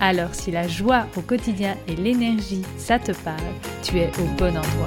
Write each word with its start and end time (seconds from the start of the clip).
Alors 0.00 0.34
si 0.34 0.50
la 0.50 0.68
joie 0.68 1.06
au 1.16 1.22
quotidien 1.22 1.76
et 1.88 1.96
l'énergie, 1.96 2.62
ça 2.76 2.98
te 2.98 3.12
parle, 3.12 3.40
tu 3.82 3.98
es 3.98 4.10
au 4.18 4.26
bon 4.36 4.56
endroit. 4.56 4.86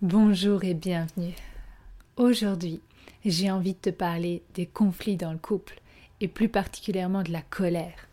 Bonjour 0.00 0.64
et 0.64 0.74
bienvenue. 0.74 1.34
Aujourd'hui, 2.16 2.80
j'ai 3.24 3.50
envie 3.50 3.72
de 3.72 3.78
te 3.78 3.90
parler 3.90 4.42
des 4.54 4.66
conflits 4.66 5.16
dans 5.16 5.32
le 5.32 5.38
couple 5.38 5.80
et 6.20 6.28
plus 6.28 6.48
particulièrement 6.48 7.22
de 7.22 7.32
la 7.32 7.42
colère. 7.42 8.08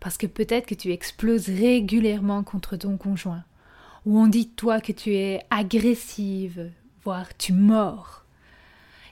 Parce 0.00 0.18
que 0.18 0.26
peut-être 0.26 0.66
que 0.66 0.74
tu 0.74 0.92
exploses 0.92 1.48
régulièrement 1.48 2.42
contre 2.42 2.76
ton 2.76 2.96
conjoint, 2.96 3.44
ou 4.06 4.18
on 4.18 4.26
dit 4.26 4.46
de 4.46 4.50
toi 4.50 4.80
que 4.80 4.92
tu 4.92 5.14
es 5.14 5.40
agressive, 5.50 6.70
voire 7.04 7.36
tu 7.36 7.52
mords. 7.52 8.24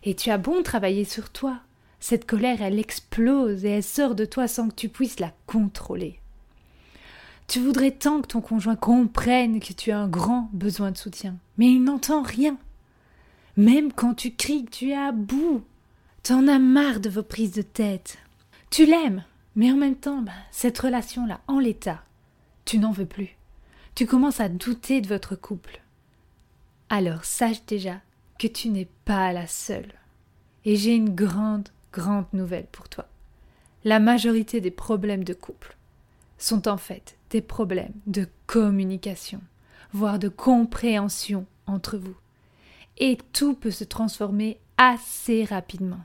Et 0.04 0.14
tu 0.14 0.30
as 0.30 0.38
bon 0.38 0.62
travailler 0.62 1.04
sur 1.04 1.30
toi, 1.30 1.58
cette 2.00 2.26
colère, 2.26 2.62
elle 2.62 2.78
explose 2.78 3.64
et 3.64 3.70
elle 3.70 3.82
sort 3.82 4.14
de 4.14 4.24
toi 4.24 4.48
sans 4.48 4.68
que 4.68 4.74
tu 4.74 4.88
puisses 4.88 5.20
la 5.20 5.32
contrôler. 5.46 6.20
Tu 7.46 7.60
voudrais 7.60 7.92
tant 7.92 8.20
que 8.20 8.28
ton 8.28 8.40
conjoint 8.40 8.76
comprenne 8.76 9.60
que 9.60 9.72
tu 9.72 9.90
as 9.90 9.98
un 9.98 10.08
grand 10.08 10.50
besoin 10.52 10.90
de 10.90 10.98
soutien, 10.98 11.36
mais 11.56 11.66
il 11.66 11.82
n'entend 11.82 12.22
rien. 12.22 12.56
Même 13.56 13.92
quand 13.92 14.14
tu 14.14 14.34
cries 14.34 14.64
que 14.64 14.70
tu 14.70 14.90
es 14.90 14.96
à 14.96 15.12
bout, 15.12 15.64
T'en 16.28 16.46
as 16.46 16.58
marre 16.58 17.00
de 17.00 17.08
vos 17.08 17.22
prises 17.22 17.52
de 17.52 17.62
tête. 17.62 18.18
Tu 18.68 18.84
l'aimes, 18.84 19.24
mais 19.56 19.72
en 19.72 19.76
même 19.76 19.96
temps, 19.96 20.20
bah, 20.20 20.32
cette 20.50 20.78
relation-là, 20.78 21.40
en 21.46 21.58
l'état, 21.58 22.02
tu 22.66 22.78
n'en 22.78 22.92
veux 22.92 23.06
plus. 23.06 23.36
Tu 23.94 24.04
commences 24.04 24.40
à 24.40 24.50
douter 24.50 25.00
de 25.00 25.08
votre 25.08 25.36
couple. 25.36 25.80
Alors 26.90 27.24
sache 27.24 27.64
déjà 27.64 28.02
que 28.38 28.46
tu 28.46 28.68
n'es 28.68 28.88
pas 29.04 29.32
la 29.32 29.46
seule. 29.46 29.92
Et 30.64 30.76
j'ai 30.76 30.94
une 30.94 31.14
grande, 31.14 31.68
grande 31.92 32.26
nouvelle 32.32 32.66
pour 32.70 32.88
toi. 32.88 33.06
La 33.84 34.00
majorité 34.00 34.60
des 34.60 34.70
problèmes 34.70 35.24
de 35.24 35.34
couple 35.34 35.76
sont 36.38 36.68
en 36.68 36.76
fait 36.76 37.16
des 37.30 37.42
problèmes 37.42 37.94
de 38.06 38.26
communication, 38.46 39.40
voire 39.92 40.18
de 40.18 40.28
compréhension 40.28 41.46
entre 41.66 41.98
vous. 41.98 42.16
Et 42.98 43.18
tout 43.32 43.54
peut 43.54 43.70
se 43.70 43.84
transformer 43.84 44.58
assez 44.76 45.44
rapidement. 45.44 46.00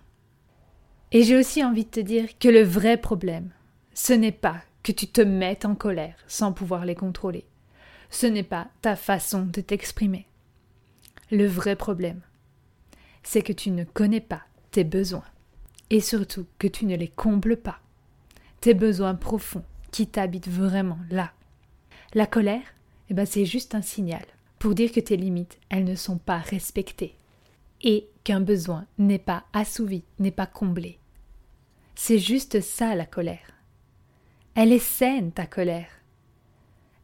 Et 1.12 1.24
j'ai 1.24 1.38
aussi 1.38 1.64
envie 1.64 1.86
de 1.86 1.90
te 1.90 2.00
dire 2.00 2.38
que 2.40 2.48
le 2.48 2.64
vrai 2.64 2.98
problème, 2.98 3.52
ce 3.94 4.14
n'est 4.14 4.32
pas 4.32 4.62
que 4.82 4.92
tu 4.92 5.08
te 5.08 5.22
mettes 5.22 5.66
en 5.66 5.76
colère 5.76 6.18
sans 6.28 6.52
pouvoir 6.52 6.86
les 6.86 6.96
contrôler. 6.96 7.46
Ce 8.10 8.28
n'est 8.28 8.44
pas 8.44 8.68
ta 8.82 8.96
façon 8.96 9.46
de 9.46 9.62
t'exprimer. 9.62 10.28
Le 11.34 11.48
vrai 11.48 11.76
problème, 11.76 12.22
c'est 13.24 13.42
que 13.42 13.54
tu 13.54 13.72
ne 13.72 13.86
connais 13.86 14.22
pas 14.22 14.44
tes 14.70 14.84
besoins 14.84 15.26
et 15.90 16.00
surtout 16.00 16.46
que 16.60 16.68
tu 16.68 16.86
ne 16.86 16.96
les 16.96 17.08
combles 17.08 17.58
pas. 17.58 17.80
Tes 18.62 18.76
besoins 18.76 19.16
profonds 19.16 19.64
qui 19.90 20.06
t'habitent 20.06 20.48
vraiment 20.48 21.00
là. 21.10 21.32
La 22.14 22.28
colère, 22.28 22.76
eh 23.10 23.16
ben 23.16 23.26
c'est 23.26 23.48
juste 23.48 23.74
un 23.74 23.82
signal 23.82 24.24
pour 24.60 24.76
dire 24.76 24.92
que 24.92 25.00
tes 25.00 25.18
limites, 25.18 25.58
elles 25.70 25.86
ne 25.86 25.96
sont 25.96 26.20
pas 26.20 26.38
respectées 26.38 27.16
et 27.82 28.08
qu'un 28.24 28.40
besoin 28.40 28.86
n'est 29.00 29.18
pas 29.18 29.46
assouvi, 29.54 30.04
n'est 30.20 30.30
pas 30.30 30.46
comblé. 30.46 31.00
C'est 31.96 32.20
juste 32.20 32.62
ça 32.62 32.94
la 32.94 33.08
colère. 33.08 33.54
Elle 34.54 34.72
est 34.72 34.78
saine, 34.78 35.32
ta 35.32 35.48
colère. 35.48 35.90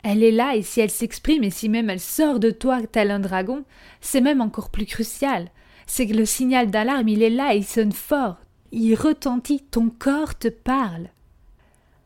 Elle 0.03 0.23
est 0.23 0.31
là 0.31 0.55
et 0.55 0.61
si 0.61 0.79
elle 0.79 0.89
s'exprime 0.89 1.43
et 1.43 1.49
si 1.49 1.69
même 1.69 1.89
elle 1.89 1.99
sort 1.99 2.39
de 2.39 2.51
toi 2.51 2.81
tel 2.87 3.11
un 3.11 3.19
dragon, 3.19 3.63
c'est 4.01 4.21
même 4.21 4.41
encore 4.41 4.69
plus 4.69 4.85
crucial. 4.85 5.49
C'est 5.87 6.07
que 6.07 6.13
le 6.13 6.25
signal 6.25 6.71
d'alarme, 6.71 7.07
il 7.07 7.21
est 7.21 7.29
là 7.29 7.53
et 7.53 7.57
il 7.57 7.65
sonne 7.65 7.91
fort. 7.91 8.37
Il 8.71 8.95
retentit, 8.95 9.61
ton 9.71 9.89
corps 9.89 10.37
te 10.37 10.47
parle. 10.47 11.09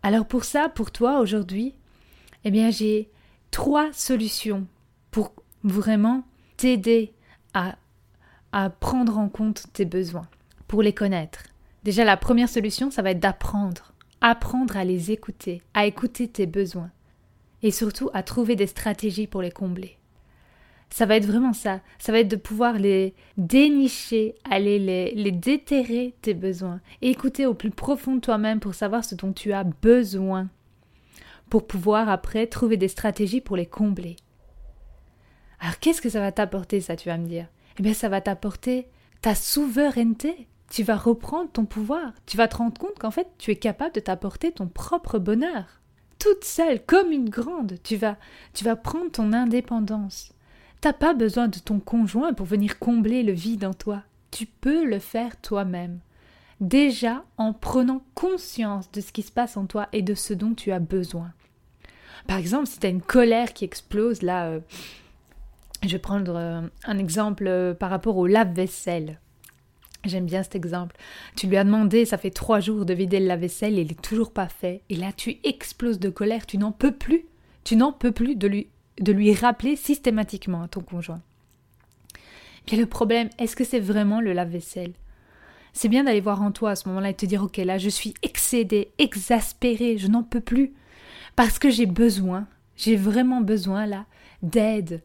Alors 0.02 0.26
pour 0.26 0.44
ça, 0.44 0.70
pour 0.70 0.92
toi 0.92 1.20
aujourd'hui, 1.20 1.74
eh 2.46 2.52
bien 2.52 2.72
j'ai 2.72 3.09
trois 3.52 3.92
solutions 3.94 4.66
pour 5.12 5.34
vraiment 5.64 6.24
t'aider 6.58 7.14
à, 7.54 7.75
à 8.52 8.70
prendre 8.70 9.18
en 9.18 9.30
compte 9.30 9.66
tes 9.74 9.86
besoins, 9.86 10.28
pour 10.68 10.81
les 10.81 10.94
connaître. 10.94 11.44
Déjà, 11.84 12.06
la 12.06 12.18
première 12.18 12.50
solution, 12.50 12.92
ça 12.92 13.02
va 13.02 13.12
être 13.12 13.20
d'apprendre. 13.20 13.94
Apprendre 14.22 14.78
à 14.78 14.86
les 14.86 15.12
écouter, 15.12 15.62
à 15.74 15.86
écouter 15.86 16.30
tes 16.30 16.46
besoins. 16.46 16.92
Et 17.63 17.72
surtout 17.72 18.09
à 18.13 18.22
trouver 18.22 18.56
des 18.56 18.68
stratégies 18.68 19.25
pour 19.25 19.41
les 19.41 19.51
combler. 19.51 19.97
Ça 20.91 21.07
va 21.07 21.16
être 21.16 21.25
vraiment 21.25 21.53
ça. 21.53 21.81
Ça 21.97 22.12
va 22.12 22.19
être 22.19 22.29
de 22.29 22.35
pouvoir 22.35 22.78
les 22.78 23.16
dénicher, 23.38 24.35
aller 24.47 24.78
les, 24.78 25.16
les 25.16 25.31
déterrer, 25.31 26.13
tes 26.22 26.35
besoins. 26.35 26.81
Et 27.01 27.09
écouter 27.09 27.47
au 27.47 27.56
plus 27.56 27.72
profond 27.72 28.16
de 28.16 28.22
toi-même 28.22 28.59
pour 28.59 28.75
savoir 28.75 29.03
ce 29.03 29.16
dont 29.16 29.34
tu 29.34 29.53
as 29.53 29.63
besoin. 29.63 30.50
Pour 31.50 31.66
pouvoir 31.66 32.09
après 32.09 32.46
trouver 32.46 32.78
des 32.78 32.88
stratégies 32.88 33.41
pour 33.41 33.57
les 33.57 33.66
combler. 33.66 34.18
Alors 35.59 35.80
qu'est-ce 35.80 36.01
que 36.01 36.09
ça 36.09 36.19
va 36.19 36.31
t'apporter, 36.31 36.80
ça, 36.80 36.95
tu 36.95 37.09
vas 37.09 37.18
me 37.18 37.28
dire? 37.28 37.47
Eh 37.80 37.81
bien, 37.81 37.94
ça 37.95 38.09
va 38.09 38.22
t'apporter 38.22 38.88
ta 39.22 39.34
souveraineté 39.34 40.47
tu 40.74 40.81
vas 40.81 40.95
reprendre 40.95 41.51
ton 41.51 41.66
pouvoir. 41.66 42.13
Tu 42.25 42.35
vas 42.35 42.47
te 42.47 42.56
rendre 42.56 42.80
compte 42.80 42.97
qu'en 42.97 43.12
fait, 43.12 43.28
tu 43.38 43.51
es 43.51 43.56
capable 43.56 43.94
de 43.94 44.00
t'apporter 44.00 44.51
ton 44.51 44.68
propre 44.68 45.19
bonheur. 45.19 45.82
Toute 46.23 46.45
seule, 46.45 46.81
comme 46.81 47.11
une 47.11 47.29
grande, 47.29 47.73
tu 47.84 47.97
vas, 47.97 48.16
tu 48.53 48.63
vas 48.63 48.78
prendre 48.78 49.11
ton 49.11 49.34
indépendance. 49.34 50.31
T'as 50.79 50.94
pas 50.94 51.13
besoin 51.13 51.50
de 51.50 51.59
ton 51.59 51.81
conjoint 51.81 52.31
pour 52.31 52.45
venir 52.45 52.79
combler 52.79 53.23
le 53.23 53.34
vide 53.34 53.66
en 53.66 53.73
toi. 53.73 54.03
Tu 54.31 54.45
peux 54.45 54.85
le 54.85 55.00
faire 55.00 55.35
toi-même. 55.41 56.00
Déjà 56.62 57.25
en 57.35 57.51
prenant 57.51 58.06
conscience 58.16 58.89
de 58.94 59.01
ce 59.01 59.12
qui 59.12 59.22
se 59.22 59.33
passe 59.33 59.57
en 59.57 59.66
toi 59.66 59.89
et 59.91 60.01
de 60.01 60.13
ce 60.13 60.33
dont 60.33 60.53
tu 60.53 60.72
as 60.72 60.79
besoin. 60.79 61.33
Par 62.25 62.38
exemple, 62.38 62.67
si 62.67 62.79
tu 62.79 62.88
as 62.88 62.91
une 62.91 63.01
colère 63.01 63.51
qui 63.51 63.66
explose, 63.66 64.22
là, 64.22 64.45
euh, 64.45 64.62
je 65.83 65.89
vais 65.89 66.00
prendre 66.00 66.38
euh, 66.38 66.62
un 66.85 66.97
exemple 67.00 67.47
euh, 67.47 67.73
par 67.73 67.89
rapport 67.89 68.16
au 68.16 68.28
lave-vaisselle. 68.28 69.19
J'aime 70.06 70.25
bien 70.25 70.44
cet 70.44 70.56
exemple. 70.56 70.97
Tu 71.38 71.47
lui 71.47 71.56
as 71.56 71.64
demandé, 71.64 72.06
ça 72.06 72.18
fait 72.18 72.30
trois 72.30 72.59
jours 72.59 72.86
de 72.86 72.94
vider 72.94 73.19
le 73.19 73.28
lave-vaisselle, 73.28 73.78
et 73.78 73.84
il 73.84 73.88
n'est 73.88 73.94
toujours 73.94 74.34
pas 74.34 74.50
fait. 74.50 74.81
Et 74.90 74.96
là, 74.96 75.14
tu 75.16 75.38
exploses 75.44 76.00
de 76.00 76.09
colère, 76.09 76.46
tu 76.46 76.58
n'en 76.58 76.72
peux 76.72 76.91
plus. 76.91 77.25
Tu 77.64 77.78
n'en 77.78 77.94
peux 77.94 78.12
plus 78.12 78.36
de 78.36 78.47
lui, 78.47 78.68
de 79.00 79.13
lui 79.13 79.34
rappeler 79.34 79.78
systématiquement 79.78 80.63
à 80.63 80.68
ton 80.68 80.81
conjoint. 80.81 81.22
Bien 82.68 82.78
le 82.78 82.86
problème, 82.86 83.30
est-ce 83.40 83.56
que 83.56 83.63
c'est 83.63 83.80
vraiment 83.80 84.19
le 84.19 84.34
lave-vaisselle? 84.34 84.94
C'est 85.72 85.90
bien 85.90 86.03
d'aller 86.03 86.22
voir 86.22 86.42
en 86.42 86.52
toi 86.52 86.72
à 86.72 86.75
ce 86.75 86.88
moment-là 86.90 87.09
et 87.09 87.13
te 87.16 87.25
dire, 87.25 87.44
ok, 87.44 87.58
là, 87.58 87.78
je 87.78 87.90
suis 87.90 88.13
excédée, 88.22 88.92
exaspérée, 88.97 89.97
je 89.97 90.08
n'en 90.08 90.24
peux 90.24 90.42
plus. 90.42 90.74
Parce 91.36 91.57
que 91.60 91.69
j'ai 91.69 91.88
besoin, 91.88 92.48
j'ai 92.75 92.95
vraiment 92.95 93.42
besoin 93.42 93.86
là 93.86 94.06
d'aide, 94.44 95.01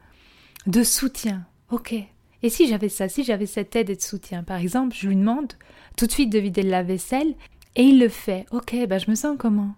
de 0.66 0.82
soutien. 0.82 1.46
Ok, 1.70 1.94
et 2.42 2.50
si 2.50 2.68
j'avais 2.68 2.88
ça, 2.88 3.08
si 3.08 3.24
j'avais 3.24 3.46
cette 3.46 3.74
aide 3.76 3.90
et 3.90 3.96
de 3.96 4.00
soutien, 4.00 4.42
par 4.42 4.58
exemple, 4.58 4.94
je 4.96 5.08
lui 5.08 5.16
demande 5.16 5.52
tout 5.96 6.06
de 6.06 6.12
suite 6.12 6.30
de 6.30 6.38
vider 6.38 6.62
la 6.62 6.82
vaisselle 6.82 7.34
et 7.76 7.82
il 7.82 7.98
le 7.98 8.08
fait. 8.08 8.46
Ok, 8.50 8.74
bah 8.88 8.98
je 8.98 9.10
me 9.10 9.14
sens 9.16 9.36
comment? 9.38 9.74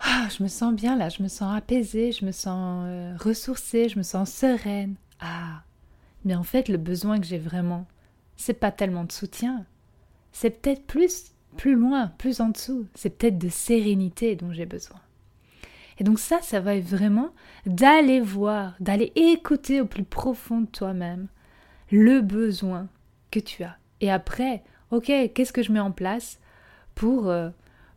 Ah, 0.00 0.28
Je 0.36 0.42
me 0.42 0.48
sens 0.48 0.74
bien 0.74 0.96
là, 0.96 1.08
je 1.08 1.22
me 1.22 1.28
sens 1.28 1.56
apaisée, 1.56 2.12
je 2.12 2.24
me 2.24 2.32
sens 2.32 2.84
euh, 2.86 3.16
ressourcée, 3.18 3.88
je 3.88 3.98
me 3.98 4.02
sens 4.02 4.30
sereine. 4.30 4.94
Ah, 5.20 5.62
mais 6.24 6.34
en 6.34 6.42
fait, 6.42 6.68
le 6.68 6.76
besoin 6.76 7.18
que 7.18 7.26
j'ai 7.26 7.38
vraiment, 7.38 7.86
c'est 8.36 8.54
pas 8.60 8.70
tellement 8.72 9.04
de 9.04 9.12
soutien, 9.12 9.64
c'est 10.32 10.50
peut-être 10.50 10.84
plus, 10.86 11.32
plus 11.56 11.74
loin, 11.74 12.08
plus 12.18 12.40
en 12.40 12.50
dessous, 12.50 12.86
c'est 12.94 13.10
peut-être 13.10 13.38
de 13.38 13.48
sérénité 13.48 14.36
dont 14.36 14.52
j'ai 14.52 14.66
besoin. 14.66 15.00
Et 15.98 16.04
donc 16.04 16.18
ça, 16.18 16.40
ça 16.42 16.60
va 16.60 16.74
être 16.74 16.86
vraiment 16.86 17.30
d'aller 17.64 18.20
voir, 18.20 18.74
d'aller 18.80 19.12
écouter 19.16 19.80
au 19.80 19.86
plus 19.86 20.04
profond 20.04 20.60
de 20.60 20.66
toi-même 20.66 21.28
le 21.90 22.20
besoin 22.20 22.88
que 23.30 23.40
tu 23.40 23.62
as. 23.62 23.76
Et 24.00 24.10
après, 24.10 24.62
ok, 24.90 25.06
qu'est-ce 25.34 25.52
que 25.52 25.62
je 25.62 25.72
mets 25.72 25.80
en 25.80 25.92
place 25.92 26.38
pour, 26.94 27.28
euh, 27.28 27.50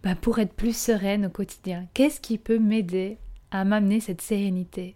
bah, 0.04 0.16
pour 0.16 0.40
être 0.40 0.54
plus 0.54 0.76
sereine 0.76 1.26
au 1.26 1.30
quotidien? 1.30 1.88
Qu'est-ce 1.94 2.22
qui 2.22 2.38
peut 2.38 2.60
m'aider 2.60 3.18
à 3.52 3.66
m'amener 3.66 4.00
cette 4.00 4.22
sérénité? 4.22 4.96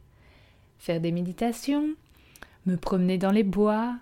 Faire 0.80 1.02
des 1.02 1.12
méditations, 1.12 1.90
me 2.66 2.76
promener 2.78 3.18
dans 3.18 3.32
les 3.32 3.44
bois, 3.44 3.96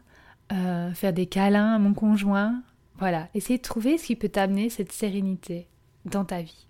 euh, 0.51 0.91
faire 0.93 1.13
des 1.13 1.25
câlins 1.25 1.75
à 1.75 1.79
mon 1.79 1.93
conjoint, 1.93 2.61
Voilà, 2.99 3.29
essayer 3.33 3.57
de 3.57 3.63
trouver 3.63 3.97
ce 3.97 4.05
qui 4.05 4.15
peut 4.15 4.29
t'amener 4.29 4.69
cette 4.69 4.91
sérénité 4.91 5.67
dans 6.05 6.23
ta 6.23 6.43
vie. 6.43 6.67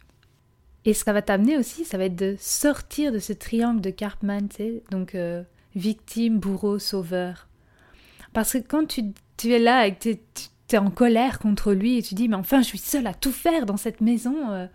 Et 0.86 0.94
ce 0.94 1.00
que 1.00 1.06
ça 1.06 1.14
va 1.14 1.22
t'amener 1.22 1.58
aussi, 1.58 1.86
ça 1.86 1.98
va 1.98 2.06
être 2.06 2.16
de 2.16 2.36
sortir 2.40 3.12
de 3.12 3.20
ce 3.20 3.34
triangle 3.34 3.82
de 3.82 3.92
Karpman, 3.92 4.48
tu 4.48 4.56
sais, 4.58 4.84
donc 4.90 5.14
euh, 5.14 5.44
victime, 5.76 6.40
bourreau, 6.40 6.80
sauveur. 6.80 7.48
Parce 8.34 8.54
que 8.54 8.58
quand 8.58 8.88
tu, 8.88 9.04
es 9.46 9.60
là 9.60 9.86
et 9.86 9.94
que 9.94 10.14
tu 10.14 10.16
es 10.72 10.78
en 10.78 10.90
colère 10.90 11.38
contre 11.38 11.74
lui 11.74 11.98
et 11.98 12.02
tu 12.02 12.16
dis, 12.16 12.28
mais 12.28 12.36
enfin, 12.36 12.62
je 12.62 12.68
suis 12.68 12.80
seule 12.80 13.06
à 13.06 13.14
tout 13.14 13.32
faire 13.32 13.68
dans 13.68 13.78
cette 13.78 14.02
maison, 14.02 14.52
euh, 14.52 14.66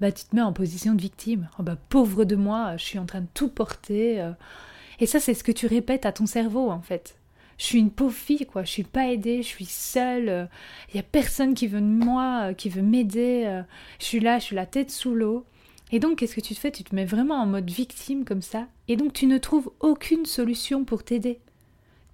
bah, 0.00 0.12
tu 0.12 0.24
te 0.24 0.36
mets 0.36 0.42
en 0.42 0.52
position 0.52 0.94
de 0.94 1.00
victime. 1.00 1.48
Oh, 1.58 1.62
bah, 1.62 1.78
pauvre 1.88 2.24
de 2.24 2.36
moi, 2.36 2.76
je 2.76 2.84
suis 2.84 2.98
en 2.98 3.06
train 3.06 3.22
de 3.22 3.28
tout 3.32 3.48
porter. 3.48 4.20
Euh. 4.20 4.32
Et 5.00 5.06
ça, 5.06 5.18
c'est 5.18 5.34
ce 5.34 5.44
que 5.44 5.52
tu 5.52 5.66
répètes 5.66 6.04
à 6.04 6.12
ton 6.12 6.26
cerveau, 6.26 6.70
en 6.70 6.82
fait. 6.82 7.16
Je 7.56 7.64
suis 7.64 7.78
une 7.78 7.90
pauvre 7.90 8.12
fille, 8.12 8.46
quoi. 8.46 8.64
Je 8.64 8.70
suis 8.70 8.82
pas 8.82 9.06
aidée, 9.06 9.42
je 9.42 9.48
suis 9.48 9.64
seule. 9.64 10.48
Il 10.90 10.96
y 10.96 10.98
a 10.98 11.04
personne 11.04 11.54
qui 11.54 11.68
veut 11.68 11.80
de 11.80 11.86
moi, 11.86 12.52
qui 12.52 12.68
veut 12.68 12.82
m'aider. 12.82 13.62
Je 14.00 14.04
suis 14.04 14.18
là, 14.18 14.40
je 14.40 14.44
suis 14.44 14.56
la 14.56 14.66
tête 14.66 14.90
sous 14.90 15.14
l'eau. 15.14 15.46
Et 15.94 16.00
donc, 16.00 16.18
qu'est-ce 16.18 16.34
que 16.34 16.40
tu 16.40 16.56
te 16.56 16.58
fais? 16.58 16.72
Tu 16.72 16.82
te 16.82 16.92
mets 16.92 17.04
vraiment 17.04 17.36
en 17.36 17.46
mode 17.46 17.70
victime 17.70 18.24
comme 18.24 18.42
ça, 18.42 18.66
et 18.88 18.96
donc 18.96 19.12
tu 19.12 19.28
ne 19.28 19.38
trouves 19.38 19.70
aucune 19.78 20.26
solution 20.26 20.84
pour 20.84 21.04
t'aider. 21.04 21.38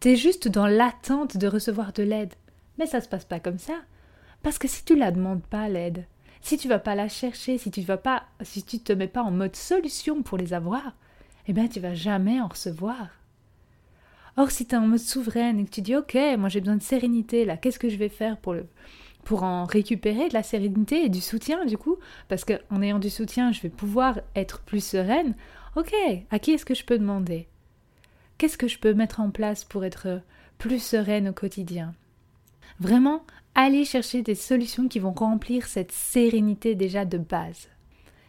T'es 0.00 0.16
juste 0.16 0.48
dans 0.48 0.66
l'attente 0.66 1.38
de 1.38 1.46
recevoir 1.46 1.94
de 1.94 2.02
l'aide. 2.02 2.34
Mais 2.78 2.84
ça 2.84 3.00
se 3.00 3.08
passe 3.08 3.24
pas 3.24 3.40
comme 3.40 3.58
ça. 3.58 3.72
Parce 4.42 4.58
que 4.58 4.68
si 4.68 4.84
tu 4.84 4.96
la 4.96 5.10
demandes 5.10 5.42
pas, 5.42 5.70
l'aide, 5.70 6.04
si 6.42 6.58
tu 6.58 6.68
vas 6.68 6.78
pas 6.78 6.94
la 6.94 7.08
chercher, 7.08 7.56
si 7.56 7.70
tu 7.70 7.80
vas 7.80 7.96
te 7.96 8.92
mets 8.92 9.08
pas 9.08 9.22
en 9.22 9.30
mode 9.30 9.56
solution 9.56 10.22
pour 10.22 10.36
les 10.36 10.52
avoir, 10.52 10.92
eh 11.48 11.54
bien 11.54 11.66
tu 11.66 11.80
vas 11.80 11.94
jamais 11.94 12.38
en 12.38 12.48
recevoir. 12.48 13.08
Or, 14.36 14.50
si 14.50 14.66
tu 14.66 14.74
es 14.74 14.78
en 14.78 14.88
mode 14.88 14.98
souveraine 14.98 15.58
et 15.58 15.64
que 15.64 15.70
tu 15.70 15.80
dis 15.80 15.96
Ok, 15.96 16.18
moi 16.36 16.50
j'ai 16.50 16.60
besoin 16.60 16.76
de 16.76 16.82
sérénité 16.82 17.46
là, 17.46 17.56
qu'est-ce 17.56 17.78
que 17.78 17.88
je 17.88 17.96
vais 17.96 18.10
faire 18.10 18.36
pour 18.36 18.52
le, 18.52 18.66
pour 19.24 19.42
en 19.42 19.64
récupérer 19.64 20.28
de 20.28 20.34
la 20.34 20.42
sérénité 20.42 21.04
et 21.04 21.08
du 21.08 21.20
soutien 21.20 21.64
du 21.64 21.76
coup, 21.76 21.96
parce 22.28 22.44
qu'en 22.44 22.82
ayant 22.82 22.98
du 22.98 23.10
soutien, 23.10 23.52
je 23.52 23.60
vais 23.60 23.68
pouvoir 23.68 24.20
être 24.34 24.60
plus 24.60 24.84
sereine. 24.84 25.34
Ok, 25.76 25.94
à 26.30 26.38
qui 26.38 26.52
est-ce 26.52 26.64
que 26.64 26.74
je 26.74 26.84
peux 26.84 26.98
demander? 26.98 27.46
Qu'est-ce 28.38 28.58
que 28.58 28.68
je 28.68 28.78
peux 28.78 28.94
mettre 28.94 29.20
en 29.20 29.30
place 29.30 29.64
pour 29.64 29.84
être 29.84 30.20
plus 30.58 30.82
sereine 30.82 31.28
au 31.28 31.32
quotidien? 31.32 31.94
Vraiment, 32.80 33.22
aller 33.54 33.84
chercher 33.84 34.22
des 34.22 34.34
solutions 34.34 34.88
qui 34.88 34.98
vont 34.98 35.12
remplir 35.12 35.66
cette 35.66 35.92
sérénité 35.92 36.74
déjà 36.74 37.04
de 37.04 37.18
base. 37.18 37.68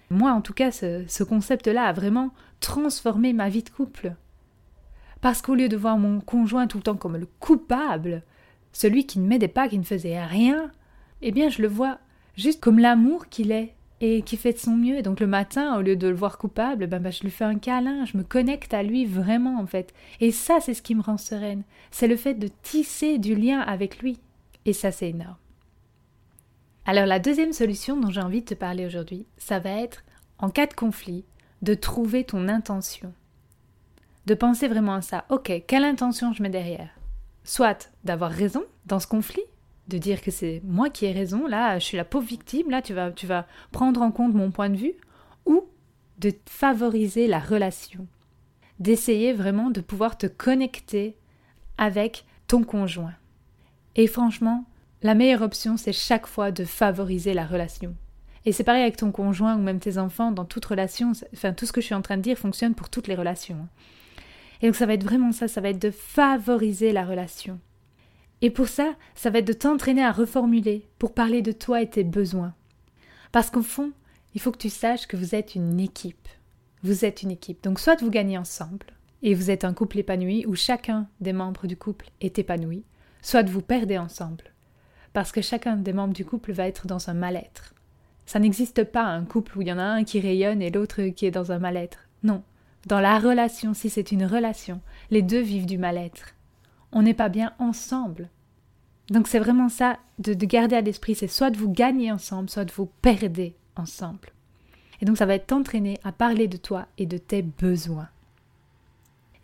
Moi, 0.09 0.31
en 0.31 0.41
tout 0.41 0.53
cas, 0.53 0.71
ce, 0.71 1.05
ce 1.07 1.23
concept-là 1.23 1.85
a 1.85 1.93
vraiment 1.93 2.31
transformé 2.59 3.31
ma 3.31 3.47
vie 3.47 3.63
de 3.63 3.69
couple. 3.69 4.13
Parce 5.21 5.41
qu'au 5.41 5.55
lieu 5.55 5.69
de 5.69 5.77
voir 5.77 5.97
mon 5.97 6.19
conjoint 6.19 6.67
tout 6.67 6.77
le 6.77 6.83
temps 6.83 6.97
comme 6.97 7.15
le 7.15 7.27
coupable, 7.39 8.23
celui 8.73 9.05
qui 9.05 9.19
ne 9.19 9.27
m'aidait 9.27 9.47
pas, 9.47 9.69
qui 9.69 9.79
ne 9.79 9.83
faisait 9.83 10.21
rien, 10.23 10.71
eh 11.21 11.31
bien 11.31 11.49
je 11.49 11.61
le 11.61 11.67
vois 11.67 11.99
juste 12.35 12.59
comme 12.59 12.79
l'amour 12.79 13.27
qu'il 13.27 13.51
est 13.51 13.73
et 14.01 14.23
qui 14.23 14.35
fait 14.35 14.53
de 14.53 14.57
son 14.57 14.75
mieux. 14.75 14.97
Et 14.97 15.03
donc 15.03 15.19
le 15.19 15.27
matin, 15.27 15.77
au 15.77 15.81
lieu 15.81 15.95
de 15.95 16.07
le 16.07 16.15
voir 16.15 16.37
coupable, 16.37 16.87
ben, 16.87 17.01
ben, 17.01 17.11
je 17.11 17.21
lui 17.21 17.29
fais 17.29 17.45
un 17.45 17.59
câlin, 17.59 18.05
je 18.05 18.17
me 18.17 18.23
connecte 18.23 18.73
à 18.73 18.83
lui 18.83 19.05
vraiment 19.05 19.59
en 19.59 19.67
fait. 19.67 19.93
Et 20.19 20.31
ça, 20.31 20.59
c'est 20.59 20.73
ce 20.73 20.81
qui 20.81 20.95
me 20.95 21.01
rend 21.01 21.17
sereine. 21.17 21.63
C'est 21.91 22.07
le 22.07 22.17
fait 22.17 22.33
de 22.33 22.49
tisser 22.63 23.19
du 23.19 23.35
lien 23.35 23.59
avec 23.59 23.99
lui. 23.99 24.19
Et 24.65 24.73
ça, 24.73 24.91
c'est 24.91 25.09
énorme. 25.09 25.37
Alors 26.85 27.05
la 27.05 27.19
deuxième 27.19 27.53
solution 27.53 27.95
dont 27.95 28.09
j'ai 28.09 28.21
envie 28.21 28.41
de 28.41 28.47
te 28.47 28.53
parler 28.55 28.85
aujourd'hui, 28.87 29.27
ça 29.37 29.59
va 29.59 29.69
être, 29.69 30.03
en 30.39 30.49
cas 30.49 30.65
de 30.65 30.73
conflit, 30.73 31.23
de 31.61 31.75
trouver 31.75 32.23
ton 32.23 32.47
intention. 32.47 33.13
De 34.25 34.33
penser 34.33 34.67
vraiment 34.67 34.95
à 34.95 35.01
ça. 35.01 35.25
Ok, 35.29 35.51
quelle 35.67 35.83
intention 35.83 36.33
je 36.33 36.41
mets 36.41 36.49
derrière? 36.49 36.89
Soit 37.43 37.91
d'avoir 38.03 38.31
raison 38.31 38.63
dans 38.87 38.99
ce 38.99 39.07
conflit, 39.07 39.43
de 39.91 39.97
dire 39.97 40.21
que 40.21 40.31
c'est 40.31 40.61
moi 40.63 40.89
qui 40.89 41.05
ai 41.05 41.11
raison, 41.11 41.47
là, 41.47 41.77
je 41.77 41.85
suis 41.85 41.97
la 41.97 42.05
pauvre 42.05 42.25
victime, 42.25 42.69
là, 42.69 42.81
tu 42.81 42.93
vas, 42.93 43.11
tu 43.11 43.27
vas 43.27 43.45
prendre 43.71 44.01
en 44.01 44.11
compte 44.11 44.33
mon 44.33 44.51
point 44.51 44.69
de 44.69 44.77
vue, 44.77 44.93
ou 45.45 45.65
de 46.17 46.31
favoriser 46.45 47.27
la 47.27 47.39
relation, 47.39 48.07
d'essayer 48.79 49.33
vraiment 49.33 49.69
de 49.69 49.81
pouvoir 49.81 50.17
te 50.17 50.27
connecter 50.27 51.17
avec 51.77 52.25
ton 52.47 52.63
conjoint. 52.63 53.13
Et 53.95 54.07
franchement, 54.07 54.65
la 55.03 55.15
meilleure 55.15 55.41
option, 55.41 55.77
c'est 55.77 55.93
chaque 55.93 56.27
fois 56.27 56.51
de 56.51 56.63
favoriser 56.63 57.33
la 57.33 57.45
relation. 57.45 57.95
Et 58.45 58.51
c'est 58.51 58.63
pareil 58.63 58.83
avec 58.83 58.97
ton 58.97 59.11
conjoint 59.11 59.55
ou 59.55 59.61
même 59.61 59.79
tes 59.79 59.97
enfants, 59.97 60.31
dans 60.31 60.45
toute 60.45 60.65
relation, 60.65 61.11
enfin 61.33 61.53
tout 61.53 61.65
ce 61.65 61.71
que 61.71 61.81
je 61.81 61.87
suis 61.87 61.95
en 61.95 62.01
train 62.01 62.17
de 62.17 62.21
dire 62.21 62.37
fonctionne 62.37 62.75
pour 62.75 62.89
toutes 62.89 63.07
les 63.07 63.15
relations. 63.15 63.57
Hein. 63.61 63.69
Et 64.61 64.67
donc 64.67 64.75
ça 64.75 64.85
va 64.85 64.93
être 64.93 65.03
vraiment 65.03 65.31
ça, 65.31 65.47
ça 65.47 65.61
va 65.61 65.69
être 65.69 65.81
de 65.81 65.91
favoriser 65.91 66.91
la 66.91 67.03
relation. 67.03 67.59
Et 68.41 68.49
pour 68.49 68.67
ça, 68.67 68.95
ça 69.15 69.29
va 69.29 69.39
être 69.39 69.47
de 69.47 69.53
t'entraîner 69.53 70.03
à 70.03 70.11
reformuler 70.11 70.87
pour 70.97 71.13
parler 71.13 71.41
de 71.41 71.51
toi 71.51 71.81
et 71.81 71.89
tes 71.89 72.03
besoins. 72.03 72.53
Parce 73.31 73.49
qu'au 73.49 73.61
fond, 73.61 73.91
il 74.33 74.41
faut 74.41 74.51
que 74.51 74.57
tu 74.57 74.69
saches 74.69 75.07
que 75.07 75.17
vous 75.17 75.35
êtes 75.35 75.55
une 75.55 75.79
équipe. 75.79 76.27
Vous 76.83 77.05
êtes 77.05 77.21
une 77.21 77.31
équipe. 77.31 77.63
Donc 77.63 77.79
soit 77.79 78.01
vous 78.01 78.09
gagnez 78.09 78.37
ensemble 78.37 78.87
et 79.21 79.35
vous 79.35 79.51
êtes 79.51 79.63
un 79.63 79.73
couple 79.73 79.99
épanoui 79.99 80.45
où 80.47 80.55
chacun 80.55 81.07
des 81.19 81.33
membres 81.33 81.67
du 81.67 81.77
couple 81.77 82.09
est 82.21 82.39
épanoui, 82.39 82.83
soit 83.21 83.43
vous 83.43 83.61
perdez 83.61 83.99
ensemble. 83.99 84.45
Parce 85.13 85.31
que 85.31 85.41
chacun 85.41 85.75
des 85.75 85.93
membres 85.93 86.13
du 86.13 86.25
couple 86.25 86.53
va 86.53 86.67
être 86.67 86.87
dans 86.87 87.09
un 87.09 87.13
mal-être. 87.13 87.75
Ça 88.25 88.39
n'existe 88.39 88.83
pas 88.85 89.03
un 89.03 89.25
couple 89.25 89.57
où 89.57 89.61
il 89.61 89.67
y 89.67 89.73
en 89.73 89.77
a 89.77 89.83
un 89.83 90.03
qui 90.03 90.19
rayonne 90.19 90.61
et 90.61 90.71
l'autre 90.71 91.03
qui 91.09 91.25
est 91.27 91.31
dans 91.31 91.51
un 91.51 91.59
mal-être. 91.59 92.07
Non. 92.23 92.43
Dans 92.87 92.99
la 92.99 93.19
relation, 93.19 93.75
si 93.75 93.91
c'est 93.91 94.11
une 94.11 94.25
relation, 94.25 94.81
les 95.11 95.21
deux 95.21 95.41
vivent 95.41 95.67
du 95.67 95.77
mal-être 95.77 96.33
on 96.91 97.01
n'est 97.01 97.13
pas 97.13 97.29
bien 97.29 97.53
ensemble. 97.59 98.29
Donc 99.09 99.27
c'est 99.27 99.39
vraiment 99.39 99.69
ça 99.69 99.99
de, 100.19 100.33
garder 100.33 100.75
à 100.75 100.81
l'esprit, 100.81 101.15
c'est 101.15 101.27
soit 101.27 101.49
de 101.49 101.57
vous 101.57 101.71
gagner 101.71 102.11
ensemble, 102.11 102.49
soit 102.49 102.65
de 102.65 102.71
vous 102.71 102.89
perdre 103.01 103.51
ensemble. 103.75 104.29
Et 105.01 105.05
donc 105.05 105.17
ça 105.17 105.25
va 105.25 105.35
être 105.35 105.47
t'entraîner 105.47 105.99
à 106.03 106.11
parler 106.11 106.47
de 106.47 106.57
toi 106.57 106.87
et 106.97 107.05
de 107.05 107.17
tes 107.17 107.41
besoins. 107.41 108.09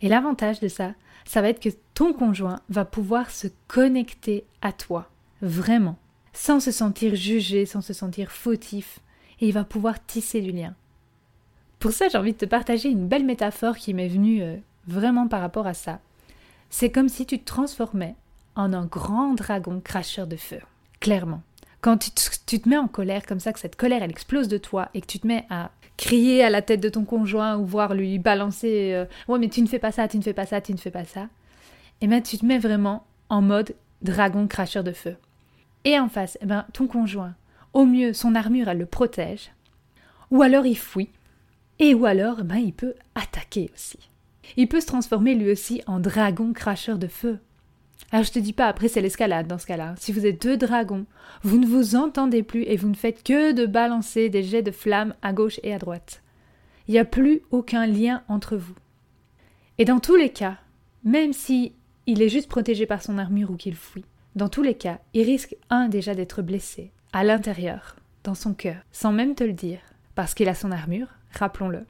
Et 0.00 0.08
l'avantage 0.08 0.60
de 0.60 0.68
ça, 0.68 0.94
ça 1.24 1.42
va 1.42 1.48
être 1.48 1.60
que 1.60 1.68
ton 1.94 2.12
conjoint 2.12 2.60
va 2.68 2.84
pouvoir 2.84 3.30
se 3.30 3.48
connecter 3.66 4.44
à 4.62 4.72
toi, 4.72 5.10
vraiment, 5.42 5.98
sans 6.32 6.60
se 6.60 6.70
sentir 6.70 7.14
jugé, 7.14 7.66
sans 7.66 7.80
se 7.80 7.92
sentir 7.92 8.30
fautif, 8.30 9.00
et 9.40 9.48
il 9.48 9.52
va 9.52 9.64
pouvoir 9.64 10.04
tisser 10.06 10.40
du 10.40 10.52
lien. 10.52 10.74
Pour 11.78 11.92
ça, 11.92 12.08
j'ai 12.08 12.18
envie 12.18 12.32
de 12.32 12.38
te 12.38 12.44
partager 12.44 12.88
une 12.88 13.06
belle 13.06 13.24
métaphore 13.24 13.76
qui 13.76 13.94
m'est 13.94 14.08
venue 14.08 14.42
euh, 14.42 14.56
vraiment 14.86 15.28
par 15.28 15.40
rapport 15.40 15.66
à 15.66 15.74
ça. 15.74 16.00
C'est 16.70 16.90
comme 16.90 17.08
si 17.08 17.26
tu 17.26 17.38
te 17.38 17.44
transformais 17.44 18.14
en 18.54 18.72
un 18.72 18.84
grand 18.84 19.34
dragon 19.34 19.80
cracheur 19.82 20.26
de 20.26 20.36
feu. 20.36 20.60
Clairement. 21.00 21.42
Quand 21.80 21.96
tu 21.96 22.10
te, 22.10 22.68
mets 22.68 22.76
en 22.76 22.88
colère 22.88 23.24
comme 23.24 23.40
ça, 23.40 23.52
que 23.52 23.60
cette 23.60 23.76
colère 23.76 24.02
elle 24.02 24.10
explose 24.10 24.48
de 24.48 24.58
toi 24.58 24.88
et 24.94 25.00
que 25.00 25.06
tu 25.06 25.20
te 25.20 25.26
mets 25.26 25.46
à 25.48 25.70
crier 25.96 26.42
à 26.42 26.50
la 26.50 26.60
tête 26.60 26.80
de 26.80 26.88
ton 26.88 27.04
conjoint 27.04 27.56
ou 27.56 27.64
voir 27.64 27.94
lui 27.94 28.18
balancer 28.18 28.92
euh, 28.92 29.04
Ouais, 29.28 29.38
mais 29.38 29.48
tu 29.48 29.62
ne 29.62 29.68
fais 29.68 29.78
pas 29.78 29.92
ça, 29.92 30.08
tu 30.08 30.18
ne 30.18 30.22
fais 30.22 30.32
pas 30.32 30.46
ça, 30.46 30.60
tu 30.60 30.72
ne 30.72 30.78
fais 30.78 30.90
pas 30.90 31.04
ça. 31.04 31.22
Et 32.00 32.04
eh 32.04 32.06
bien 32.08 32.20
tu 32.20 32.36
te 32.36 32.44
mets 32.44 32.58
vraiment 32.58 33.04
en 33.28 33.42
mode 33.42 33.74
dragon 34.02 34.46
cracheur 34.46 34.84
de 34.84 34.92
feu. 34.92 35.16
Et 35.84 35.98
en 35.98 36.08
face, 36.08 36.36
eh 36.40 36.46
ben, 36.46 36.66
ton 36.72 36.86
conjoint, 36.86 37.34
au 37.72 37.84
mieux, 37.84 38.12
son 38.12 38.34
armure 38.34 38.68
elle 38.68 38.78
le 38.78 38.86
protège. 38.86 39.52
Ou 40.30 40.42
alors 40.42 40.66
il 40.66 40.76
fuit. 40.78 41.10
Et 41.78 41.94
ou 41.94 42.06
alors, 42.06 42.38
eh 42.40 42.44
ben, 42.44 42.56
il 42.56 42.72
peut 42.72 42.94
attaquer 43.14 43.70
aussi 43.72 43.98
il 44.56 44.68
peut 44.68 44.80
se 44.80 44.86
transformer 44.86 45.34
lui 45.34 45.50
aussi 45.50 45.82
en 45.86 46.00
dragon 46.00 46.52
cracheur 46.52 46.98
de 46.98 47.06
feu. 47.06 47.38
Alors 48.10 48.24
je 48.24 48.32
te 48.32 48.38
dis 48.38 48.52
pas, 48.52 48.66
après 48.66 48.88
c'est 48.88 49.00
l'escalade 49.00 49.46
dans 49.46 49.58
ce 49.58 49.66
cas-là. 49.66 49.94
Si 49.98 50.12
vous 50.12 50.24
êtes 50.24 50.40
deux 50.42 50.56
dragons, 50.56 51.06
vous 51.42 51.58
ne 51.58 51.66
vous 51.66 51.94
entendez 51.96 52.42
plus 52.42 52.62
et 52.62 52.76
vous 52.76 52.88
ne 52.88 52.94
faites 52.94 53.22
que 53.22 53.52
de 53.52 53.66
balancer 53.66 54.28
des 54.30 54.42
jets 54.42 54.62
de 54.62 54.70
flammes 54.70 55.14
à 55.22 55.32
gauche 55.32 55.60
et 55.62 55.74
à 55.74 55.78
droite. 55.78 56.22
Il 56.86 56.92
n'y 56.92 56.98
a 56.98 57.04
plus 57.04 57.42
aucun 57.50 57.86
lien 57.86 58.22
entre 58.28 58.56
vous. 58.56 58.74
Et 59.76 59.84
dans 59.84 60.00
tous 60.00 60.16
les 60.16 60.30
cas, 60.30 60.56
même 61.04 61.32
si 61.32 61.72
il 62.06 62.22
est 62.22 62.30
juste 62.30 62.48
protégé 62.48 62.86
par 62.86 63.02
son 63.02 63.18
armure 63.18 63.50
ou 63.50 63.56
qu'il 63.56 63.76
fuit, 63.76 64.06
dans 64.36 64.48
tous 64.48 64.62
les 64.62 64.74
cas, 64.74 64.98
il 65.14 65.24
risque 65.24 65.56
un 65.68 65.88
déjà 65.88 66.14
d'être 66.14 66.42
blessé, 66.42 66.90
à 67.12 67.24
l'intérieur, 67.24 67.96
dans 68.24 68.34
son 68.34 68.54
cœur, 68.54 68.76
sans 68.92 69.12
même 69.12 69.34
te 69.34 69.44
le 69.44 69.52
dire, 69.52 69.80
parce 70.14 70.34
qu'il 70.34 70.48
a 70.48 70.54
son 70.54 70.72
armure, 70.72 71.08
rappelons-le. 71.32 71.84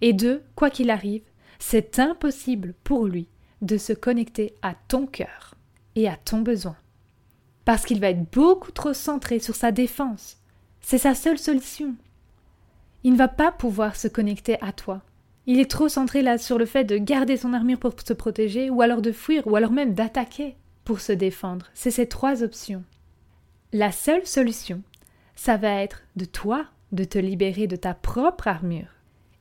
Et 0.00 0.12
deux, 0.12 0.42
quoi 0.54 0.70
qu'il 0.70 0.90
arrive, 0.90 1.22
c'est 1.62 2.00
impossible 2.00 2.74
pour 2.82 3.06
lui 3.06 3.28
de 3.62 3.76
se 3.78 3.92
connecter 3.92 4.56
à 4.62 4.74
ton 4.88 5.06
cœur 5.06 5.54
et 5.94 6.08
à 6.08 6.16
ton 6.16 6.40
besoin. 6.40 6.76
Parce 7.64 7.86
qu'il 7.86 8.00
va 8.00 8.10
être 8.10 8.30
beaucoup 8.32 8.72
trop 8.72 8.92
centré 8.92 9.38
sur 9.38 9.54
sa 9.54 9.70
défense. 9.70 10.38
C'est 10.80 10.98
sa 10.98 11.14
seule 11.14 11.38
solution. 11.38 11.94
Il 13.04 13.12
ne 13.12 13.16
va 13.16 13.28
pas 13.28 13.52
pouvoir 13.52 13.94
se 13.94 14.08
connecter 14.08 14.60
à 14.60 14.72
toi. 14.72 15.02
Il 15.46 15.60
est 15.60 15.70
trop 15.70 15.88
centré 15.88 16.20
là 16.20 16.36
sur 16.36 16.58
le 16.58 16.66
fait 16.66 16.84
de 16.84 16.98
garder 16.98 17.36
son 17.36 17.52
armure 17.52 17.78
pour 17.78 17.94
se 18.04 18.12
protéger, 18.12 18.68
ou 18.68 18.82
alors 18.82 19.00
de 19.00 19.12
fuir, 19.12 19.46
ou 19.46 19.54
alors 19.54 19.72
même 19.72 19.94
d'attaquer 19.94 20.56
pour 20.84 21.00
se 21.00 21.12
défendre. 21.12 21.66
C'est 21.74 21.92
ces 21.92 22.08
trois 22.08 22.42
options. 22.42 22.82
La 23.72 23.92
seule 23.92 24.26
solution, 24.26 24.82
ça 25.36 25.56
va 25.56 25.80
être 25.80 26.02
de 26.16 26.24
toi 26.24 26.66
de 26.90 27.04
te 27.04 27.18
libérer 27.18 27.68
de 27.68 27.76
ta 27.76 27.94
propre 27.94 28.48
armure 28.48 28.90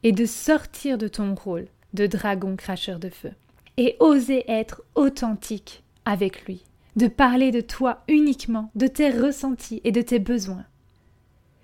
et 0.04 0.12
de 0.12 0.26
sortir 0.26 1.00
de 1.00 1.08
ton 1.08 1.34
rôle 1.34 1.68
de 1.94 2.08
dragon 2.08 2.56
cracheur 2.56 3.00
de 3.00 3.10
feu. 3.10 3.32
Et 3.78 3.96
oser 4.00 4.50
être 4.50 4.84
authentique 4.96 5.84
avec 6.06 6.46
lui. 6.46 6.64
de 6.98 7.08
parler 7.08 7.52
de 7.52 7.62
toi 7.62 8.04
uniquement, 8.10 8.70
de 8.76 8.86
tes 8.88 9.10
ressentis 9.10 9.80
et 9.86 9.94
de 9.94 10.02
tes 10.02 10.20
besoins. 10.20 10.66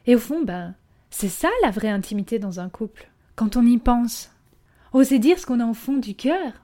Et 0.06 0.16
au 0.16 0.20
fond, 0.20 0.42
ben, 0.42 0.74
c'est 1.10 1.28
ça 1.28 1.50
la 1.64 1.72
vraie 1.72 1.90
intimité 1.90 2.40
dans 2.40 2.60
un 2.60 2.70
couple. 2.70 3.10
Quand 3.36 3.58
on 3.58 3.66
y 3.66 3.78
pense, 3.78 4.32
oser 4.94 5.20
dire 5.20 5.38
ce 5.38 5.46
qu'on 5.46 5.60
a 5.60 5.66
au 5.66 5.74
fond 5.74 5.98
du 5.98 6.16
cœur. 6.16 6.64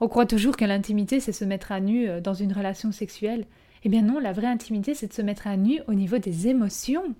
On 0.00 0.08
croit 0.08 0.26
toujours 0.26 0.56
que 0.56 0.64
l'intimité, 0.64 1.18
c'est 1.18 1.32
se 1.32 1.44
mettre 1.44 1.72
à 1.72 1.80
nu 1.80 2.08
euh, 2.08 2.20
dans 2.20 2.34
une 2.34 2.52
relation 2.52 2.92
sexuelle. 2.92 3.46
Eh 3.84 3.88
bien 3.88 4.02
non, 4.02 4.18
la 4.20 4.32
vraie 4.32 4.46
intimité, 4.46 4.94
c'est 4.94 5.08
de 5.08 5.12
se 5.12 5.22
mettre 5.22 5.46
à 5.46 5.56
nu 5.56 5.80
au 5.88 5.94
niveau 5.94 6.18
des 6.18 6.48
émotions. 6.48 7.14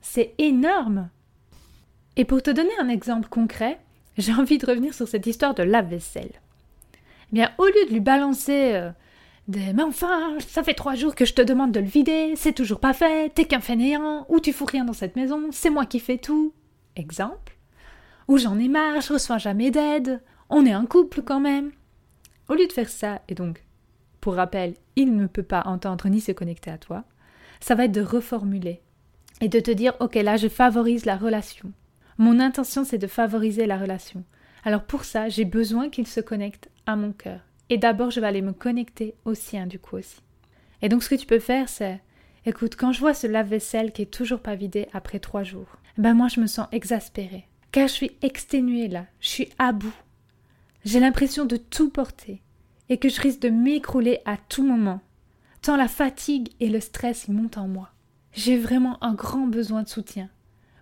C'est 0.00 0.34
énorme. 0.38 1.10
Et 2.16 2.24
pour 2.24 2.42
te 2.42 2.50
donner 2.50 2.76
un 2.80 2.88
exemple 2.88 3.28
concret, 3.28 3.78
j'ai 4.18 4.32
envie 4.32 4.58
de 4.58 4.66
revenir 4.66 4.94
sur 4.94 5.08
cette 5.08 5.26
histoire 5.26 5.54
de 5.54 5.62
lave-vaisselle. 5.62 6.40
Eh 6.94 7.34
bien, 7.34 7.50
au 7.58 7.66
lieu 7.66 7.86
de 7.86 7.92
lui 7.92 8.00
balancer 8.00 8.72
euh, 8.74 8.90
des 9.48 9.72
Mais 9.72 9.82
enfin, 9.82 10.38
ça 10.46 10.62
fait 10.62 10.74
trois 10.74 10.94
jours 10.94 11.14
que 11.14 11.24
je 11.24 11.34
te 11.34 11.42
demande 11.42 11.72
de 11.72 11.80
le 11.80 11.86
vider, 11.86 12.34
c'est 12.36 12.52
toujours 12.52 12.80
pas 12.80 12.92
fait, 12.92 13.32
t'es 13.34 13.44
qu'un 13.44 13.60
fainéant, 13.60 14.26
ou 14.28 14.40
tu 14.40 14.52
fous 14.52 14.64
rien 14.64 14.84
dans 14.84 14.92
cette 14.92 15.16
maison, 15.16 15.48
c'est 15.50 15.70
moi 15.70 15.86
qui 15.86 16.00
fais 16.00 16.18
tout. 16.18 16.52
Exemple. 16.96 17.56
Ou 18.28 18.38
j'en 18.38 18.58
ai 18.58 18.68
marre, 18.68 19.00
je 19.00 19.12
reçois 19.12 19.38
jamais 19.38 19.70
d'aide, 19.70 20.22
on 20.48 20.64
est 20.64 20.72
un 20.72 20.86
couple 20.86 21.22
quand 21.22 21.40
même. 21.40 21.72
Au 22.48 22.54
lieu 22.54 22.66
de 22.66 22.72
faire 22.72 22.88
ça, 22.88 23.20
et 23.28 23.34
donc, 23.34 23.64
pour 24.20 24.34
rappel, 24.34 24.74
il 24.96 25.16
ne 25.16 25.26
peut 25.26 25.42
pas 25.42 25.62
entendre 25.66 26.08
ni 26.08 26.20
se 26.20 26.32
connecter 26.32 26.70
à 26.70 26.78
toi, 26.78 27.04
ça 27.60 27.74
va 27.74 27.86
être 27.86 27.92
de 27.92 28.00
reformuler 28.00 28.80
et 29.40 29.48
de 29.48 29.60
te 29.60 29.70
dire 29.70 29.94
Ok, 30.00 30.14
là, 30.14 30.36
je 30.36 30.48
favorise 30.48 31.04
la 31.04 31.16
relation. 31.16 31.72
Mon 32.18 32.40
intention, 32.40 32.84
c'est 32.84 32.98
de 32.98 33.06
favoriser 33.06 33.66
la 33.66 33.78
relation. 33.78 34.24
Alors 34.64 34.84
pour 34.84 35.04
ça, 35.04 35.28
j'ai 35.28 35.44
besoin 35.44 35.90
qu'il 35.90 36.06
se 36.06 36.20
connecte 36.20 36.70
à 36.86 36.96
mon 36.96 37.12
cœur. 37.12 37.40
Et 37.70 37.78
d'abord, 37.78 38.10
je 38.10 38.20
vais 38.20 38.26
aller 38.26 38.42
me 38.42 38.52
connecter 38.52 39.14
au 39.24 39.34
sien, 39.34 39.66
du 39.66 39.78
coup 39.78 39.96
aussi. 39.96 40.20
Et 40.82 40.88
donc, 40.88 41.02
ce 41.02 41.08
que 41.08 41.14
tu 41.14 41.26
peux 41.26 41.38
faire, 41.38 41.68
c'est 41.68 42.00
Écoute, 42.46 42.76
quand 42.76 42.92
je 42.92 43.00
vois 43.00 43.14
ce 43.14 43.26
lave-vaisselle 43.26 43.90
qui 43.92 44.02
est 44.02 44.10
toujours 44.10 44.40
pas 44.40 44.54
vidé 44.54 44.86
après 44.92 45.18
trois 45.18 45.44
jours, 45.44 45.78
ben 45.96 46.12
moi, 46.12 46.28
je 46.28 46.40
me 46.40 46.46
sens 46.46 46.68
exaspérée. 46.72 47.48
Car 47.72 47.88
je 47.88 47.92
suis 47.94 48.16
exténuée 48.20 48.88
là, 48.88 49.06
je 49.20 49.28
suis 49.28 49.48
à 49.58 49.72
bout. 49.72 49.94
J'ai 50.84 51.00
l'impression 51.00 51.46
de 51.46 51.56
tout 51.56 51.88
porter 51.88 52.42
et 52.90 52.98
que 52.98 53.08
je 53.08 53.20
risque 53.20 53.40
de 53.40 53.48
m'écrouler 53.48 54.20
à 54.26 54.36
tout 54.36 54.62
moment, 54.62 55.00
tant 55.62 55.76
la 55.76 55.88
fatigue 55.88 56.50
et 56.60 56.68
le 56.68 56.80
stress 56.80 57.28
montent 57.28 57.56
en 57.56 57.66
moi. 57.66 57.90
J'ai 58.34 58.58
vraiment 58.58 59.02
un 59.02 59.14
grand 59.14 59.46
besoin 59.46 59.82
de 59.82 59.88
soutien 59.88 60.28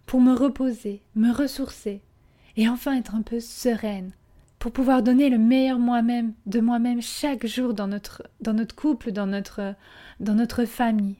pour 0.06 0.20
me 0.20 0.34
reposer, 0.34 1.02
me 1.14 1.32
ressourcer 1.32 2.02
et 2.56 2.68
enfin 2.68 2.96
être 2.96 3.14
un 3.14 3.22
peu 3.22 3.40
sereine, 3.40 4.12
pour 4.58 4.72
pouvoir 4.72 5.02
donner 5.02 5.28
le 5.28 5.38
meilleur 5.38 5.78
moi-même 5.78 6.34
de 6.46 6.60
moi-même 6.60 7.02
chaque 7.02 7.46
jour 7.46 7.74
dans 7.74 7.88
notre, 7.88 8.22
dans 8.40 8.52
notre 8.52 8.76
couple, 8.76 9.10
dans 9.10 9.26
notre, 9.26 9.74
dans 10.20 10.34
notre 10.34 10.64
famille. 10.66 11.16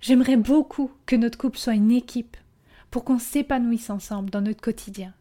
J'aimerais 0.00 0.36
beaucoup 0.36 0.92
que 1.06 1.16
notre 1.16 1.38
couple 1.38 1.58
soit 1.58 1.74
une 1.74 1.90
équipe 1.90 2.36
pour 2.90 3.04
qu'on 3.04 3.18
s'épanouisse 3.18 3.90
ensemble 3.90 4.30
dans 4.30 4.42
notre 4.42 4.60
quotidien. 4.60 5.12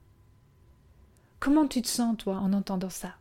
Comment 1.40 1.68
tu 1.68 1.82
te 1.82 1.88
sens, 1.88 2.18
toi, 2.18 2.38
en 2.38 2.54
entendant 2.54 2.90
ça? 2.90 3.16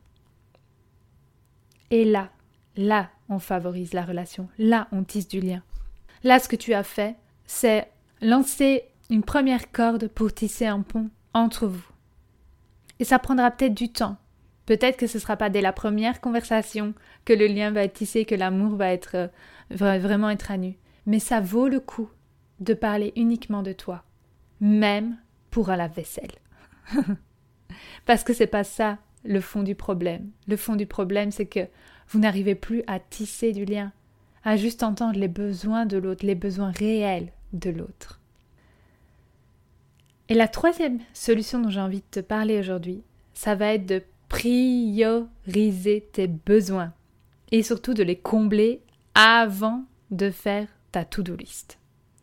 Et 1.91 2.05
là, 2.05 2.31
là, 2.77 3.11
on 3.29 3.39
favorise 3.39 3.95
la 3.95 4.05
relation, 4.05 4.49
là, 4.59 4.89
on 4.93 5.05
tisse 5.05 5.29
du 5.29 5.41
lien. 5.41 5.63
Là, 6.25 6.39
ce 6.39 6.49
que 6.49 6.57
tu 6.57 6.75
as 6.75 6.83
fait, 6.83 7.17
c'est 7.47 7.91
lancer 8.21 8.85
une 9.15 9.23
première 9.23 9.71
corde 9.71 10.09
pour 10.09 10.35
tisser 10.35 10.67
un 10.67 10.83
pont 10.83 11.09
entre 11.35 11.69
vous. 11.69 11.87
Et 12.99 13.05
ça 13.05 13.21
prendra 13.21 13.53
peut-être 13.53 13.75
du 13.75 13.89
temps. 13.89 14.17
Peut-être 14.67 14.97
que 14.97 15.07
ce 15.07 15.19
ne 15.19 15.21
sera 15.21 15.37
pas 15.37 15.51
dès 15.51 15.61
la 15.61 15.73
première 15.73 16.21
conversation 16.21 16.95
que 17.25 17.33
le 17.33 17.47
lien 17.47 17.71
va 17.71 17.85
être 17.85 17.93
tissé, 17.93 18.25
que 18.25 18.35
l'amour 18.35 18.75
va 18.75 18.93
être 18.93 19.15
euh, 19.15 19.29
vraiment 19.71 20.31
être 20.31 20.51
à 20.51 20.57
nu. 20.57 20.75
Mais 21.07 21.21
ça 21.21 21.41
vaut 21.41 21.69
le 21.69 21.79
coup 21.79 22.11
de 22.59 22.75
parler 22.75 23.13
uniquement 23.15 23.63
de 23.63 23.73
toi, 23.73 24.03
même 24.61 25.17
pour 25.53 25.71
un 25.71 25.77
lave-vaisselle. 25.77 26.33
Parce 28.07 28.25
que 28.25 28.33
c'est 28.33 28.49
pas 28.49 28.65
ça 28.65 28.99
le 29.23 29.41
fond 29.41 29.63
du 29.63 29.77
problème. 29.77 30.29
Le 30.49 30.57
fond 30.57 30.75
du 30.75 30.87
problème, 30.87 31.31
c'est 31.31 31.47
que 31.47 31.69
vous 32.09 32.19
n'arrivez 32.19 32.57
plus 32.57 32.83
à 32.89 32.99
tisser 32.99 33.53
du 33.53 33.65
lien, 33.65 33.93
à 34.43 34.57
juste 34.57 34.83
entendre 34.83 35.21
les 35.21 35.29
besoins 35.29 35.87
de 35.87 35.99
l'autre, 35.99 36.27
les 36.27 36.35
besoins 36.35 36.73
réels 36.73 37.31
de 37.53 37.71
l'autre. 37.71 38.21
Et 40.29 40.35
la 40.35 40.49
troisième 40.49 41.01
solution 41.13 41.61
dont 41.61 41.69
j'ai 41.69 41.81
envie 41.81 42.01
de 42.01 42.11
te 42.11 42.21
parler 42.21 42.59
aujourd'hui, 42.59 43.03
ça 43.35 43.55
va 43.55 43.75
être 43.75 43.87
de 43.87 44.03
prioriser 44.29 46.09
tes 46.13 46.27
besoins 46.27 46.93
et 47.53 47.63
surtout 47.63 47.95
de 47.95 48.03
les 48.03 48.17
combler 48.17 48.81
avant 49.15 49.85
de 50.11 50.31
faire 50.31 50.69
ta 50.93 51.05
to-do 51.05 51.37
list. 51.37 51.79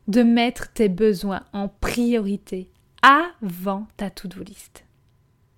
De 0.08 0.24
mettre 0.24 0.74
tes 0.74 0.89
besoins 0.89 1.43
en 1.53 1.67
priorité 1.67 2.70
avant 3.01 3.88
ta 3.98 4.10
to-do 4.10 4.43
list. 4.43 4.84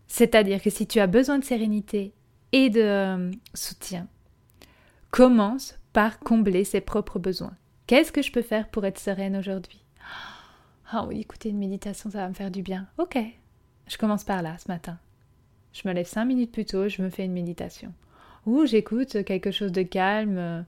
C'est-à-dire 0.07 0.62
que 0.62 0.69
si 0.69 0.85
tu 0.85 1.00
as 1.00 1.07
besoin 1.07 1.39
de 1.39 1.45
sérénité 1.45 2.13
et 2.51 2.69
de 2.69 2.81
euh, 2.81 3.31
soutien, 3.53 4.07
commence 5.12 5.75
par 5.91 6.19
combler 6.19 6.63
ses 6.63 6.81
propres 6.81 7.19
besoins. 7.19 7.55
Qu'est-ce 7.88 8.12
que 8.12 8.21
je 8.21 8.31
peux 8.31 8.41
faire 8.41 8.69
pour 8.69 8.85
être 8.85 9.00
sereine 9.00 9.35
aujourd'hui? 9.35 9.82
Ah 10.95 11.05
oui, 11.07 11.21
écoutez, 11.21 11.50
une 11.50 11.57
méditation, 11.57 12.12
ça 12.12 12.19
va 12.19 12.29
me 12.29 12.35
faire 12.35 12.51
du 12.51 12.62
bien. 12.62 12.85
Ok, 13.00 13.17
je 13.88 13.97
commence 13.97 14.23
par 14.23 14.43
là 14.43 14.55
ce 14.59 14.71
matin. 14.71 15.00
Je 15.73 15.88
me 15.88 15.93
lève 15.93 16.05
cinq 16.05 16.25
minutes 16.25 16.51
plus 16.51 16.65
tôt, 16.65 16.88
je 16.88 17.01
me 17.01 17.09
fais 17.09 17.25
une 17.25 17.33
méditation. 17.33 17.91
Ou 18.45 18.67
j'écoute 18.67 19.23
quelque 19.23 19.50
chose 19.50 19.71
de 19.71 19.81
calme, 19.81 20.38
euh, 20.38 20.62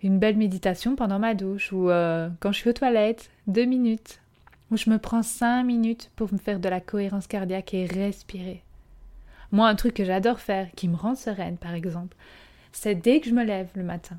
une 0.00 0.20
belle 0.20 0.36
méditation 0.36 0.94
pendant 0.94 1.18
ma 1.18 1.34
douche, 1.34 1.72
ou 1.72 1.90
euh, 1.90 2.28
quand 2.38 2.52
je 2.52 2.58
suis 2.58 2.70
aux 2.70 2.72
toilettes, 2.72 3.30
deux 3.48 3.64
minutes 3.64 4.20
où 4.70 4.76
je 4.76 4.88
me 4.88 4.98
prends 4.98 5.24
cinq 5.24 5.64
minutes 5.64 6.12
pour 6.14 6.32
me 6.32 6.38
faire 6.38 6.60
de 6.60 6.68
la 6.68 6.80
cohérence 6.80 7.26
cardiaque 7.26 7.74
et 7.74 7.86
respirer. 7.86 8.62
Moi, 9.50 9.66
un 9.66 9.74
truc 9.74 9.94
que 9.94 10.04
j'adore 10.04 10.38
faire, 10.38 10.70
qui 10.76 10.86
me 10.86 10.94
rend 10.94 11.16
sereine, 11.16 11.56
par 11.56 11.74
exemple, 11.74 12.16
c'est 12.70 12.94
dès 12.94 13.18
que 13.18 13.28
je 13.28 13.34
me 13.34 13.42
lève 13.42 13.70
le 13.74 13.82
matin, 13.82 14.18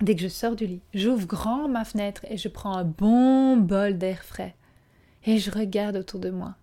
dès 0.00 0.14
que 0.14 0.22
je 0.22 0.28
sors 0.28 0.56
du 0.56 0.66
lit, 0.66 0.82
j'ouvre 0.92 1.26
grand 1.26 1.68
ma 1.68 1.84
fenêtre 1.84 2.24
et 2.28 2.36
je 2.36 2.48
prends 2.48 2.76
un 2.76 2.84
bon 2.84 3.56
bol 3.56 3.98
d'air 3.98 4.24
frais. 4.24 4.54
Et 5.24 5.38
je 5.38 5.50
regarde 5.50 5.96
autour 5.96 6.20
de 6.20 6.30
moi. 6.30 6.56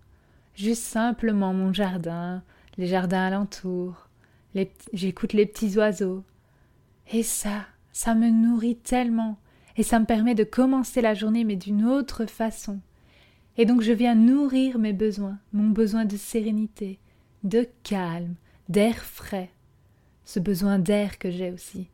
Juste 0.54 0.82
simplement 0.82 1.52
mon 1.52 1.72
jardin, 1.72 2.42
les 2.78 2.86
jardins 2.86 3.26
alentours, 3.26 4.08
j'écoute 4.92 5.32
les 5.32 5.46
petits 5.46 5.76
oiseaux. 5.76 6.24
Et 7.12 7.22
ça, 7.22 7.66
ça 7.92 8.14
me 8.14 8.28
nourrit 8.28 8.76
tellement. 8.76 9.38
Et 9.76 9.82
ça 9.82 9.98
me 9.98 10.06
permet 10.06 10.34
de 10.34 10.44
commencer 10.44 11.00
la 11.00 11.14
journée, 11.14 11.44
mais 11.44 11.56
d'une 11.56 11.84
autre 11.84 12.26
façon. 12.26 12.80
Et 13.56 13.64
donc 13.64 13.82
je 13.82 13.92
viens 13.92 14.14
nourrir 14.14 14.78
mes 14.78 14.92
besoins, 14.92 15.38
mon 15.52 15.68
besoin 15.68 16.04
de 16.04 16.16
sérénité, 16.16 16.98
de 17.42 17.66
calme, 17.82 18.34
d'air 18.68 18.96
frais, 18.96 19.50
ce 20.24 20.40
besoin 20.40 20.78
d'air 20.78 21.18
que 21.18 21.30
j'ai 21.30 21.50
aussi. 21.50 21.88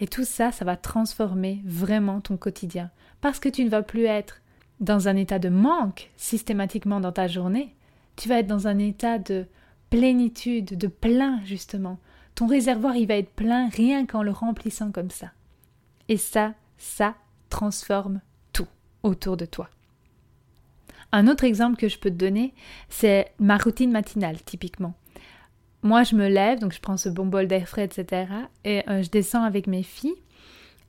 Et 0.00 0.06
tout 0.06 0.24
ça, 0.24 0.52
ça 0.52 0.64
va 0.64 0.76
transformer 0.76 1.62
vraiment 1.64 2.20
ton 2.20 2.36
quotidien, 2.36 2.90
parce 3.20 3.38
que 3.38 3.48
tu 3.48 3.64
ne 3.64 3.70
vas 3.70 3.82
plus 3.82 4.04
être 4.04 4.42
dans 4.80 5.08
un 5.08 5.16
état 5.16 5.38
de 5.38 5.48
manque 5.48 6.10
systématiquement 6.16 7.00
dans 7.00 7.12
ta 7.12 7.28
journée, 7.28 7.74
tu 8.16 8.28
vas 8.28 8.40
être 8.40 8.46
dans 8.46 8.66
un 8.66 8.78
état 8.78 9.18
de 9.18 9.46
plénitude, 9.90 10.76
de 10.76 10.86
plein 10.86 11.40
justement. 11.44 11.98
Ton 12.34 12.46
réservoir, 12.46 12.96
il 12.96 13.06
va 13.06 13.14
être 13.14 13.32
plein 13.32 13.68
rien 13.68 14.04
qu'en 14.04 14.22
le 14.22 14.30
remplissant 14.30 14.90
comme 14.90 15.10
ça. 15.10 15.32
Et 16.08 16.18
ça, 16.18 16.54
ça 16.76 17.14
transforme 17.48 18.20
tout 18.52 18.68
autour 19.02 19.36
de 19.36 19.46
toi. 19.46 19.70
Un 21.12 21.28
autre 21.28 21.44
exemple 21.44 21.76
que 21.76 21.88
je 21.88 21.98
peux 21.98 22.10
te 22.10 22.16
donner, 22.16 22.52
c'est 22.90 23.32
ma 23.38 23.56
routine 23.56 23.90
matinale, 23.90 24.42
typiquement. 24.42 24.94
Moi, 25.86 26.02
je 26.02 26.16
me 26.16 26.26
lève, 26.26 26.58
donc 26.58 26.72
je 26.72 26.80
prends 26.80 26.96
ce 26.96 27.08
bon 27.08 27.26
bol 27.26 27.46
d'air 27.46 27.68
frais, 27.68 27.84
etc. 27.84 28.26
Et 28.64 28.82
euh, 28.90 29.04
je 29.04 29.08
descends 29.08 29.44
avec 29.44 29.68
mes 29.68 29.84
filles. 29.84 30.16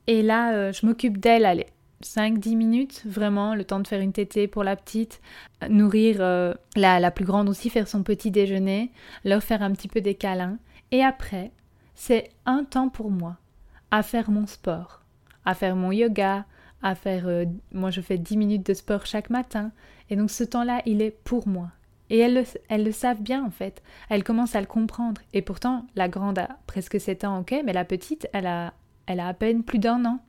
Et 0.08 0.24
là, 0.24 0.54
euh, 0.54 0.72
je 0.72 0.88
m'occupe 0.88 1.20
d'elles, 1.20 1.46
allez, 1.46 1.68
5-10 2.04 2.56
minutes, 2.56 3.04
vraiment, 3.06 3.54
le 3.54 3.64
temps 3.64 3.80
de 3.80 3.86
faire 3.86 4.02
une 4.02 4.12
tétée 4.12 4.48
pour 4.48 4.64
la 4.64 4.76
petite, 4.76 5.22
nourrir 5.70 6.16
euh, 6.20 6.56
la, 6.76 7.00
la, 7.00 7.12
plus 7.12 7.26
grande 7.26 7.48
aussi, 7.48 7.70
faire 7.70 7.88
son 7.88 8.02
petit 8.02 8.32
déjeuner, 8.32 8.92
leur 9.24 9.44
faire 9.44 9.62
un 9.62 9.72
petit 9.72 9.88
peu 9.88 10.02
des 10.02 10.16
câlins. 10.16 10.58
Et 10.90 11.04
après, 11.04 11.52
c'est 11.94 12.32
un 12.48 12.64
temps 12.64 12.90
pour 12.90 13.12
moi 13.12 13.38
à 13.92 14.02
faire 14.02 14.32
mon 14.32 14.48
sport, 14.48 15.04
à 15.46 15.54
faire 15.54 15.76
mon 15.76 15.92
yoga, 15.92 16.46
à 16.82 16.96
faire... 16.96 17.46
moi, 17.72 17.92
je 17.92 18.02
fais 18.02 18.18
10 18.18 18.36
minutes 18.36 18.66
de 18.66 18.74
sport 18.74 19.06
chaque 19.06 19.30
matin. 19.30 19.72
Et 20.10 20.16
donc 20.16 20.32
ce 20.32 20.44
temps-là, 20.44 20.82
il 20.88 21.04
est 21.04 21.12
pour 21.12 21.48
moi. 21.48 21.70
Et 22.10 22.20
elles 22.20 22.46
le, 22.70 22.92
savent 22.92 23.22
bien 23.22 23.44
en 23.44 23.50
fait. 23.50 23.84
Elles 24.10 24.24
commencent 24.24 24.56
à 24.56 24.62
le 24.62 24.68
comprendre. 24.68 25.22
Et 25.34 25.42
pourtant, 25.42 25.86
la 25.96 26.08
grande 26.08 26.40
a 26.40 26.58
presque 26.68 27.00
7 27.00 27.26
ans, 27.26 27.40
ok, 27.40 27.56
mais 27.66 27.74
la 27.74 27.86
petite, 27.86 28.28
elle 28.34 28.48
a, 28.48 28.74
elle 29.08 29.20
a 29.20 29.28
à 29.28 29.34
peine 29.34 29.64
plus 29.64 29.80
d'un 29.80 30.06
an. 30.06 30.20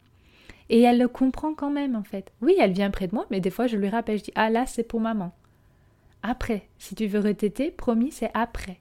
Et 0.70 0.82
elle 0.82 0.98
le 0.98 1.08
comprend 1.08 1.54
quand 1.54 1.70
même 1.70 1.96
en 1.96 2.02
fait. 2.02 2.32
Oui, 2.42 2.56
elle 2.58 2.72
vient 2.72 2.90
près 2.90 3.06
de 3.06 3.14
moi, 3.14 3.26
mais 3.30 3.40
des 3.40 3.50
fois 3.50 3.66
je 3.66 3.76
lui 3.76 3.88
rappelle, 3.88 4.18
je 4.18 4.24
dis 4.24 4.32
Ah 4.34 4.50
là, 4.50 4.66
c'est 4.66 4.82
pour 4.82 5.00
maman. 5.00 5.32
Après, 6.22 6.68
si 6.78 6.94
tu 6.94 7.06
veux 7.06 7.20
retéter, 7.20 7.70
promis, 7.70 8.10
c'est 8.10 8.30
après. 8.34 8.80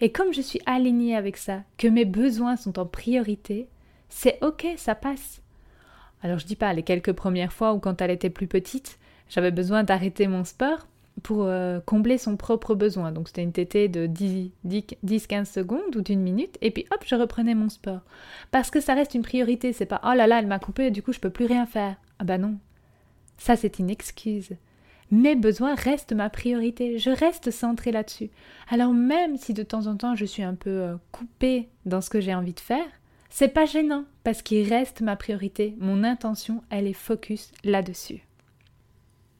Et 0.00 0.12
comme 0.12 0.32
je 0.32 0.42
suis 0.42 0.60
alignée 0.66 1.16
avec 1.16 1.36
ça, 1.36 1.62
que 1.78 1.88
mes 1.88 2.04
besoins 2.04 2.56
sont 2.56 2.78
en 2.78 2.86
priorité, 2.86 3.68
C'est 4.10 4.38
ok, 4.42 4.66
ça 4.76 4.94
passe. 4.94 5.42
Alors 6.22 6.38
je 6.38 6.46
dis 6.46 6.56
pas 6.56 6.72
les 6.72 6.82
quelques 6.82 7.12
premières 7.12 7.52
fois 7.52 7.74
ou 7.74 7.80
quand 7.80 8.00
elle 8.00 8.10
était 8.10 8.30
plus 8.30 8.46
petite, 8.46 8.98
j'avais 9.28 9.50
besoin 9.50 9.82
d'arrêter 9.82 10.28
mon 10.28 10.44
sport 10.44 10.86
pour 11.22 11.44
euh, 11.44 11.80
combler 11.80 12.18
son 12.18 12.36
propre 12.36 12.74
besoin. 12.74 13.12
Donc 13.12 13.28
c'était 13.28 13.42
une 13.42 13.52
tétée 13.52 13.88
de 13.88 14.06
10-15 14.06 15.44
secondes 15.44 15.96
ou 15.96 16.02
d'une 16.02 16.20
minute, 16.20 16.58
et 16.60 16.70
puis 16.70 16.86
hop, 16.90 17.02
je 17.06 17.14
reprenais 17.14 17.54
mon 17.54 17.68
sport. 17.68 18.00
Parce 18.50 18.70
que 18.70 18.80
ça 18.80 18.94
reste 18.94 19.14
une 19.14 19.22
priorité, 19.22 19.72
c'est 19.72 19.86
pas 19.86 20.00
oh 20.04 20.14
là 20.14 20.26
là, 20.26 20.38
elle 20.38 20.46
m'a 20.46 20.58
coupé, 20.58 20.90
du 20.90 21.02
coup 21.02 21.12
je 21.12 21.20
peux 21.20 21.30
plus 21.30 21.46
rien 21.46 21.66
faire. 21.66 21.96
Ah 22.18 22.24
bah 22.24 22.38
non. 22.38 22.56
Ça 23.38 23.56
c'est 23.56 23.78
une 23.78 23.90
excuse. 23.90 24.50
Mes 25.10 25.36
besoins 25.36 25.74
restent 25.74 26.14
ma 26.14 26.30
priorité, 26.30 26.98
je 26.98 27.10
reste 27.10 27.50
centrée 27.50 27.92
là-dessus. 27.92 28.30
Alors 28.68 28.92
même 28.92 29.36
si 29.36 29.54
de 29.54 29.62
temps 29.62 29.86
en 29.86 29.96
temps 29.96 30.16
je 30.16 30.24
suis 30.24 30.42
un 30.42 30.54
peu 30.54 30.70
euh, 30.70 30.96
coupée 31.12 31.68
dans 31.86 32.00
ce 32.00 32.10
que 32.10 32.20
j'ai 32.20 32.34
envie 32.34 32.54
de 32.54 32.60
faire, 32.60 32.86
c'est 33.30 33.48
pas 33.48 33.66
gênant 33.66 34.04
parce 34.22 34.42
qu'il 34.42 34.68
reste 34.68 35.00
ma 35.00 35.16
priorité, 35.16 35.74
mon 35.78 36.04
intention, 36.04 36.62
elle 36.70 36.86
est 36.86 36.92
focus 36.92 37.52
là-dessus. 37.64 38.24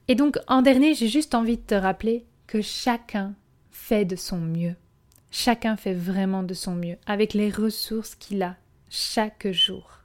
Et 0.07 0.15
donc, 0.15 0.37
en 0.47 0.61
dernier, 0.61 0.93
j'ai 0.93 1.07
juste 1.07 1.35
envie 1.35 1.57
de 1.57 1.61
te 1.61 1.75
rappeler 1.75 2.25
que 2.47 2.61
chacun 2.61 3.33
fait 3.71 4.05
de 4.05 4.15
son 4.15 4.37
mieux. 4.37 4.75
Chacun 5.31 5.75
fait 5.75 5.93
vraiment 5.93 6.43
de 6.43 6.53
son 6.53 6.75
mieux 6.75 6.97
avec 7.05 7.33
les 7.33 7.49
ressources 7.49 8.15
qu'il 8.15 8.41
a 8.43 8.55
chaque 8.89 9.51
jour. 9.51 9.99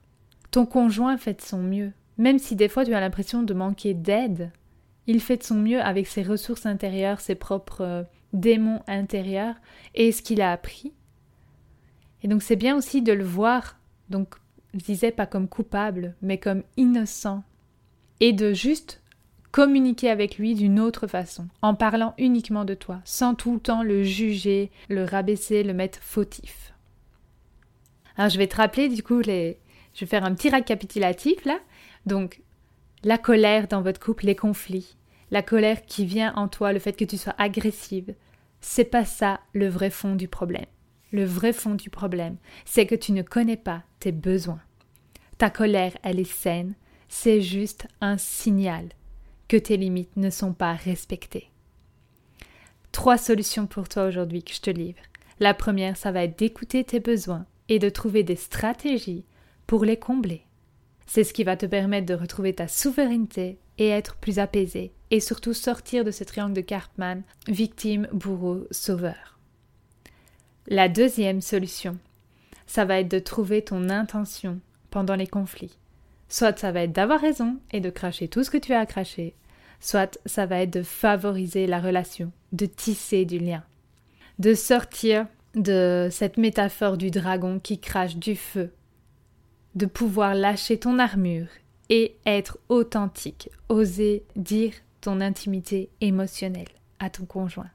Ton 0.49 0.65
conjoint 0.65 1.17
fait 1.17 1.35
de 1.35 1.41
son 1.41 1.59
mieux. 1.59 1.93
Même 2.17 2.39
si 2.39 2.55
des 2.55 2.67
fois 2.67 2.83
tu 2.83 2.93
as 2.93 2.99
l'impression 2.99 3.41
de 3.41 3.53
manquer 3.53 3.93
d'aide, 3.93 4.51
il 5.07 5.21
fait 5.21 5.37
de 5.37 5.43
son 5.43 5.55
mieux 5.55 5.81
avec 5.81 6.07
ses 6.07 6.23
ressources 6.23 6.65
intérieures, 6.65 7.21
ses 7.21 7.35
propres 7.35 7.81
euh, 7.81 8.03
démons 8.33 8.81
intérieurs 8.87 9.55
et 9.95 10.11
ce 10.11 10.21
qu'il 10.21 10.41
a 10.41 10.51
appris. 10.51 10.93
Et 12.23 12.27
donc 12.27 12.43
c'est 12.43 12.55
bien 12.55 12.75
aussi 12.75 13.01
de 13.01 13.13
le 13.13 13.23
voir, 13.23 13.77
donc 14.09 14.35
je 14.73 14.79
disais 14.79 15.11
pas 15.11 15.25
comme 15.25 15.47
coupable, 15.47 16.15
mais 16.21 16.37
comme 16.37 16.63
innocent. 16.77 17.43
Et 18.19 18.33
de 18.33 18.53
juste 18.53 19.00
communiquer 19.51 20.09
avec 20.09 20.37
lui 20.37 20.55
d'une 20.55 20.79
autre 20.79 21.07
façon, 21.07 21.47
en 21.61 21.75
parlant 21.75 22.13
uniquement 22.17 22.65
de 22.65 22.73
toi, 22.73 23.01
sans 23.03 23.35
tout 23.35 23.53
le 23.53 23.59
temps 23.59 23.83
le 23.83 24.03
juger, 24.03 24.71
le 24.89 25.03
rabaisser, 25.03 25.63
le 25.63 25.73
mettre 25.73 25.99
fautif. 26.01 26.73
Je 28.17 28.37
vais 28.37 28.47
te 28.47 28.57
rappeler 28.57 28.87
du 28.89 29.03
coup 29.03 29.19
les... 29.19 29.59
Je 29.93 30.01
vais 30.01 30.09
faire 30.09 30.23
un 30.23 30.33
petit 30.33 30.49
récapitulatif 30.49 31.43
là. 31.45 31.59
Donc 32.05 32.41
la 33.03 33.17
colère 33.17 33.67
dans 33.67 33.81
votre 33.81 33.99
couple, 33.99 34.25
les 34.25 34.35
conflits, 34.35 34.95
la 35.31 35.41
colère 35.41 35.85
qui 35.85 36.05
vient 36.05 36.33
en 36.35 36.47
toi, 36.47 36.71
le 36.71 36.79
fait 36.79 36.93
que 36.93 37.05
tu 37.05 37.17
sois 37.17 37.35
agressive, 37.37 38.13
c'est 38.61 38.85
pas 38.85 39.05
ça 39.05 39.39
le 39.53 39.67
vrai 39.67 39.89
fond 39.89 40.15
du 40.15 40.27
problème. 40.27 40.65
Le 41.11 41.25
vrai 41.25 41.51
fond 41.51 41.75
du 41.75 41.89
problème, 41.89 42.37
c'est 42.63 42.85
que 42.85 42.95
tu 42.95 43.11
ne 43.11 43.21
connais 43.21 43.57
pas 43.57 43.83
tes 43.99 44.11
besoins. 44.11 44.61
Ta 45.37 45.49
colère, 45.49 45.97
elle 46.03 46.19
est 46.19 46.31
saine, 46.31 46.75
c'est 47.09 47.41
juste 47.41 47.87
un 47.99 48.17
signal 48.17 48.89
que 49.51 49.57
tes 49.57 49.75
limites 49.75 50.15
ne 50.15 50.29
sont 50.29 50.53
pas 50.53 50.71
respectées. 50.71 51.49
Trois 52.93 53.17
solutions 53.17 53.67
pour 53.67 53.89
toi 53.89 54.05
aujourd'hui 54.05 54.43
que 54.43 54.53
je 54.53 54.61
te 54.61 54.69
livre. 54.69 55.01
La 55.41 55.53
première, 55.53 55.97
ça 55.97 56.13
va 56.13 56.23
être 56.23 56.39
d'écouter 56.39 56.85
tes 56.85 57.01
besoins 57.01 57.45
et 57.67 57.77
de 57.77 57.89
trouver 57.89 58.23
des 58.23 58.37
stratégies 58.37 59.25
pour 59.67 59.83
les 59.83 59.97
combler. 59.97 60.43
C'est 61.05 61.25
ce 61.25 61.33
qui 61.33 61.43
va 61.43 61.57
te 61.57 61.65
permettre 61.65 62.05
de 62.05 62.13
retrouver 62.13 62.53
ta 62.53 62.69
souveraineté 62.69 63.57
et 63.77 63.89
être 63.89 64.15
plus 64.15 64.39
apaisé 64.39 64.93
et 65.09 65.19
surtout 65.19 65.53
sortir 65.53 66.05
de 66.05 66.11
ce 66.11 66.23
triangle 66.23 66.53
de 66.53 66.61
Cartman, 66.61 67.21
victime, 67.49 68.07
bourreau, 68.13 68.65
sauveur. 68.71 69.37
La 70.67 70.87
deuxième 70.87 71.41
solution, 71.41 71.97
ça 72.67 72.85
va 72.85 73.01
être 73.01 73.11
de 73.11 73.19
trouver 73.19 73.63
ton 73.63 73.89
intention 73.89 74.61
pendant 74.91 75.15
les 75.15 75.27
conflits. 75.27 75.77
Soit 76.29 76.57
ça 76.57 76.71
va 76.71 76.83
être 76.83 76.93
d'avoir 76.93 77.19
raison 77.19 77.57
et 77.71 77.81
de 77.81 77.89
cracher 77.89 78.29
tout 78.29 78.45
ce 78.45 78.49
que 78.49 78.57
tu 78.57 78.71
as 78.71 78.79
à 78.79 78.85
cracher, 78.85 79.35
soit 79.81 80.19
ça 80.25 80.45
va 80.45 80.61
être 80.61 80.71
de 80.71 80.83
favoriser 80.83 81.67
la 81.67 81.81
relation, 81.81 82.31
de 82.53 82.65
tisser 82.65 83.25
du 83.25 83.39
lien, 83.39 83.63
de 84.39 84.53
sortir 84.53 85.27
de 85.55 86.07
cette 86.09 86.37
métaphore 86.37 86.95
du 86.95 87.11
dragon 87.11 87.59
qui 87.59 87.79
crache 87.79 88.15
du 88.15 88.35
feu, 88.37 88.71
de 89.75 89.85
pouvoir 89.85 90.35
lâcher 90.35 90.79
ton 90.79 90.99
armure 90.99 91.47
et 91.89 92.15
être 92.25 92.57
authentique, 92.69 93.49
oser 93.67 94.23
dire 94.37 94.73
ton 95.01 95.19
intimité 95.19 95.89
émotionnelle 95.99 96.69
à 96.99 97.09
ton 97.09 97.25
conjoint. 97.25 97.69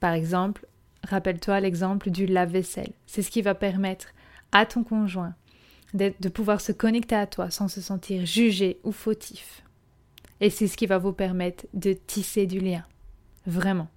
Par 0.00 0.14
exemple, 0.14 0.66
rappelle-toi 1.02 1.60
l'exemple 1.60 2.10
du 2.10 2.26
lave-vaisselle. 2.26 2.92
C'est 3.06 3.22
ce 3.22 3.30
qui 3.30 3.42
va 3.42 3.54
permettre 3.54 4.08
à 4.52 4.64
ton 4.64 4.84
conjoint 4.84 5.34
de 5.92 6.28
pouvoir 6.30 6.60
se 6.62 6.72
connecter 6.72 7.16
à 7.16 7.26
toi 7.26 7.50
sans 7.50 7.68
se 7.68 7.82
sentir 7.82 8.24
jugé 8.24 8.78
ou 8.84 8.92
fautif. 8.92 9.62
Et 10.42 10.50
c'est 10.50 10.66
ce 10.66 10.76
qui 10.76 10.86
va 10.86 10.98
vous 10.98 11.12
permettre 11.12 11.66
de 11.72 11.92
tisser 11.92 12.46
du 12.46 12.58
lien. 12.58 12.84
Vraiment. 13.46 13.88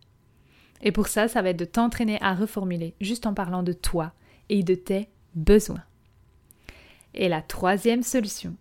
Et 0.84 0.92
pour 0.92 1.08
ça, 1.08 1.28
ça 1.28 1.42
va 1.42 1.50
être 1.50 1.60
de 1.60 1.66
t'entraîner 1.66 2.22
à 2.22 2.36
reformuler 2.36 2.94
juste 3.02 3.26
en 3.26 3.34
parlant 3.34 3.64
de 3.64 3.74
toi 3.74 4.14
et 4.50 4.62
de 4.62 4.76
tes 4.76 5.10
besoins. 5.34 5.84
Et 7.16 7.30
la 7.30 7.42
troisième 7.42 8.04
solution, 8.04 8.56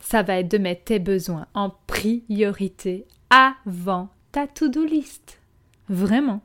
ça 0.00 0.24
va 0.24 0.40
être 0.40 0.50
de 0.50 0.58
mettre 0.58 0.84
tes 0.84 0.98
besoins 0.98 1.46
en 1.54 1.70
priorité 1.86 3.06
avant 3.30 4.08
ta 4.32 4.48
to-do 4.48 4.84
list. 4.84 5.40
Vraiment. 5.88 6.42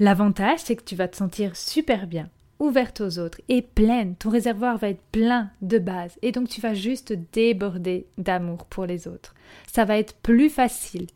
L'avantage, 0.00 0.58
c'est 0.58 0.74
que 0.74 0.82
tu 0.82 0.96
vas 0.96 1.06
te 1.06 1.16
sentir 1.16 1.54
super 1.54 2.08
bien 2.08 2.28
ouverte 2.64 3.00
aux 3.00 3.18
autres 3.18 3.40
et 3.48 3.62
pleine. 3.62 4.16
Ton 4.16 4.30
réservoir 4.30 4.78
va 4.78 4.88
être 4.88 5.02
plein 5.12 5.50
de 5.62 5.78
base 5.78 6.18
et 6.22 6.32
donc 6.32 6.48
tu 6.48 6.60
vas 6.60 6.74
juste 6.74 7.12
déborder 7.32 8.06
d'amour 8.18 8.66
pour 8.66 8.86
les 8.86 9.06
autres. 9.06 9.34
Ça 9.70 9.84
va 9.84 9.98
être 9.98 10.14
plus 10.16 10.50
facile 10.50 11.06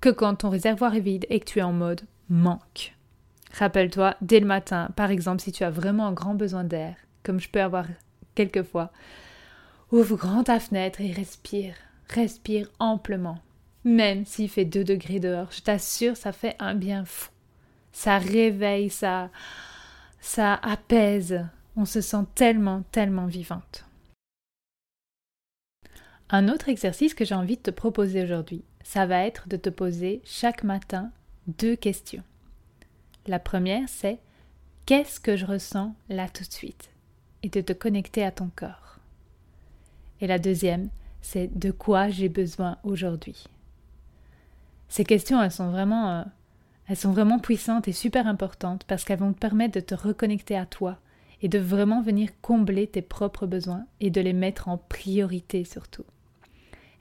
que 0.00 0.10
quand 0.10 0.36
ton 0.36 0.50
réservoir 0.50 0.94
est 0.94 1.00
vide 1.00 1.26
et 1.30 1.40
que 1.40 1.46
tu 1.46 1.58
es 1.58 1.62
en 1.62 1.72
mode 1.72 2.02
manque. 2.28 2.94
Rappelle-toi, 3.52 4.16
dès 4.20 4.40
le 4.40 4.46
matin, 4.46 4.90
par 4.96 5.10
exemple, 5.10 5.42
si 5.42 5.52
tu 5.52 5.64
as 5.64 5.70
vraiment 5.70 6.06
un 6.06 6.12
grand 6.12 6.34
besoin 6.34 6.64
d'air, 6.64 6.94
comme 7.22 7.40
je 7.40 7.48
peux 7.48 7.60
avoir 7.60 7.86
quelquefois, 8.34 8.92
ouvre 9.90 10.16
grand 10.16 10.44
ta 10.44 10.60
fenêtre 10.60 11.00
et 11.00 11.10
respire. 11.10 11.74
Respire 12.08 12.68
amplement. 12.78 13.38
Même 13.84 14.24
s'il 14.24 14.48
fait 14.48 14.64
2 14.64 14.84
degrés 14.84 15.20
dehors, 15.20 15.50
je 15.50 15.62
t'assure, 15.62 16.16
ça 16.16 16.32
fait 16.32 16.54
un 16.58 16.74
bien 16.74 17.04
fou. 17.04 17.30
Ça 17.92 18.18
réveille, 18.18 18.90
ça 18.90 19.30
ça 20.20 20.54
apaise, 20.54 21.46
on 21.76 21.84
se 21.84 22.00
sent 22.00 22.24
tellement, 22.34 22.82
tellement 22.92 23.26
vivante. 23.26 23.84
Un 26.28 26.48
autre 26.48 26.68
exercice 26.68 27.14
que 27.14 27.24
j'ai 27.24 27.34
envie 27.34 27.56
de 27.56 27.62
te 27.62 27.70
proposer 27.70 28.22
aujourd'hui, 28.22 28.62
ça 28.82 29.06
va 29.06 29.24
être 29.26 29.48
de 29.48 29.56
te 29.56 29.68
poser 29.68 30.22
chaque 30.24 30.62
matin 30.62 31.10
deux 31.46 31.74
questions. 31.74 32.22
La 33.26 33.38
première, 33.38 33.88
c'est 33.88 34.18
qu'est-ce 34.86 35.18
que 35.18 35.36
je 35.36 35.46
ressens 35.46 35.94
là 36.08 36.28
tout 36.28 36.44
de 36.44 36.52
suite? 36.52 36.90
et 37.42 37.48
de 37.48 37.60
te 37.60 37.72
connecter 37.72 38.24
à 38.24 38.30
ton 38.30 38.50
corps. 38.54 38.98
Et 40.20 40.26
la 40.26 40.38
deuxième, 40.38 40.90
c'est 41.22 41.58
de 41.58 41.70
quoi 41.70 42.08
j'ai 42.08 42.28
besoin 42.28 42.78
aujourd'hui? 42.82 43.44
Ces 44.88 45.04
questions, 45.04 45.42
elles 45.42 45.50
sont 45.50 45.70
vraiment 45.70 46.10
euh, 46.10 46.24
elles 46.90 46.96
sont 46.96 47.12
vraiment 47.12 47.38
puissantes 47.38 47.86
et 47.86 47.92
super 47.92 48.26
importantes 48.26 48.82
parce 48.82 49.04
qu'elles 49.04 49.20
vont 49.20 49.32
te 49.32 49.38
permettre 49.38 49.74
de 49.74 49.80
te 49.80 49.94
reconnecter 49.94 50.56
à 50.56 50.66
toi 50.66 50.98
et 51.40 51.46
de 51.46 51.60
vraiment 51.60 52.02
venir 52.02 52.30
combler 52.42 52.88
tes 52.88 53.00
propres 53.00 53.46
besoins 53.46 53.86
et 54.00 54.10
de 54.10 54.20
les 54.20 54.32
mettre 54.32 54.66
en 54.66 54.76
priorité 54.76 55.62
surtout. 55.62 56.04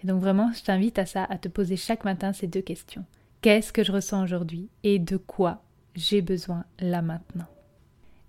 Et 0.03 0.07
donc 0.07 0.21
vraiment, 0.21 0.51
je 0.53 0.61
t'invite 0.61 0.99
à 0.99 1.07
ça, 1.07 1.23
à 1.23 1.39
te 1.39 1.47
poser 1.47 1.75
chaque 1.75 2.05
matin 2.05 2.33
ces 2.33 2.45
deux 2.45 2.61
questions. 2.61 3.03
Qu'est-ce 3.41 3.73
que 3.73 3.83
je 3.83 3.91
ressens 3.91 4.21
aujourd'hui 4.21 4.69
et 4.83 4.99
de 4.99 5.17
quoi 5.17 5.63
j'ai 5.95 6.21
besoin 6.21 6.65
là 6.79 7.01
maintenant? 7.01 7.47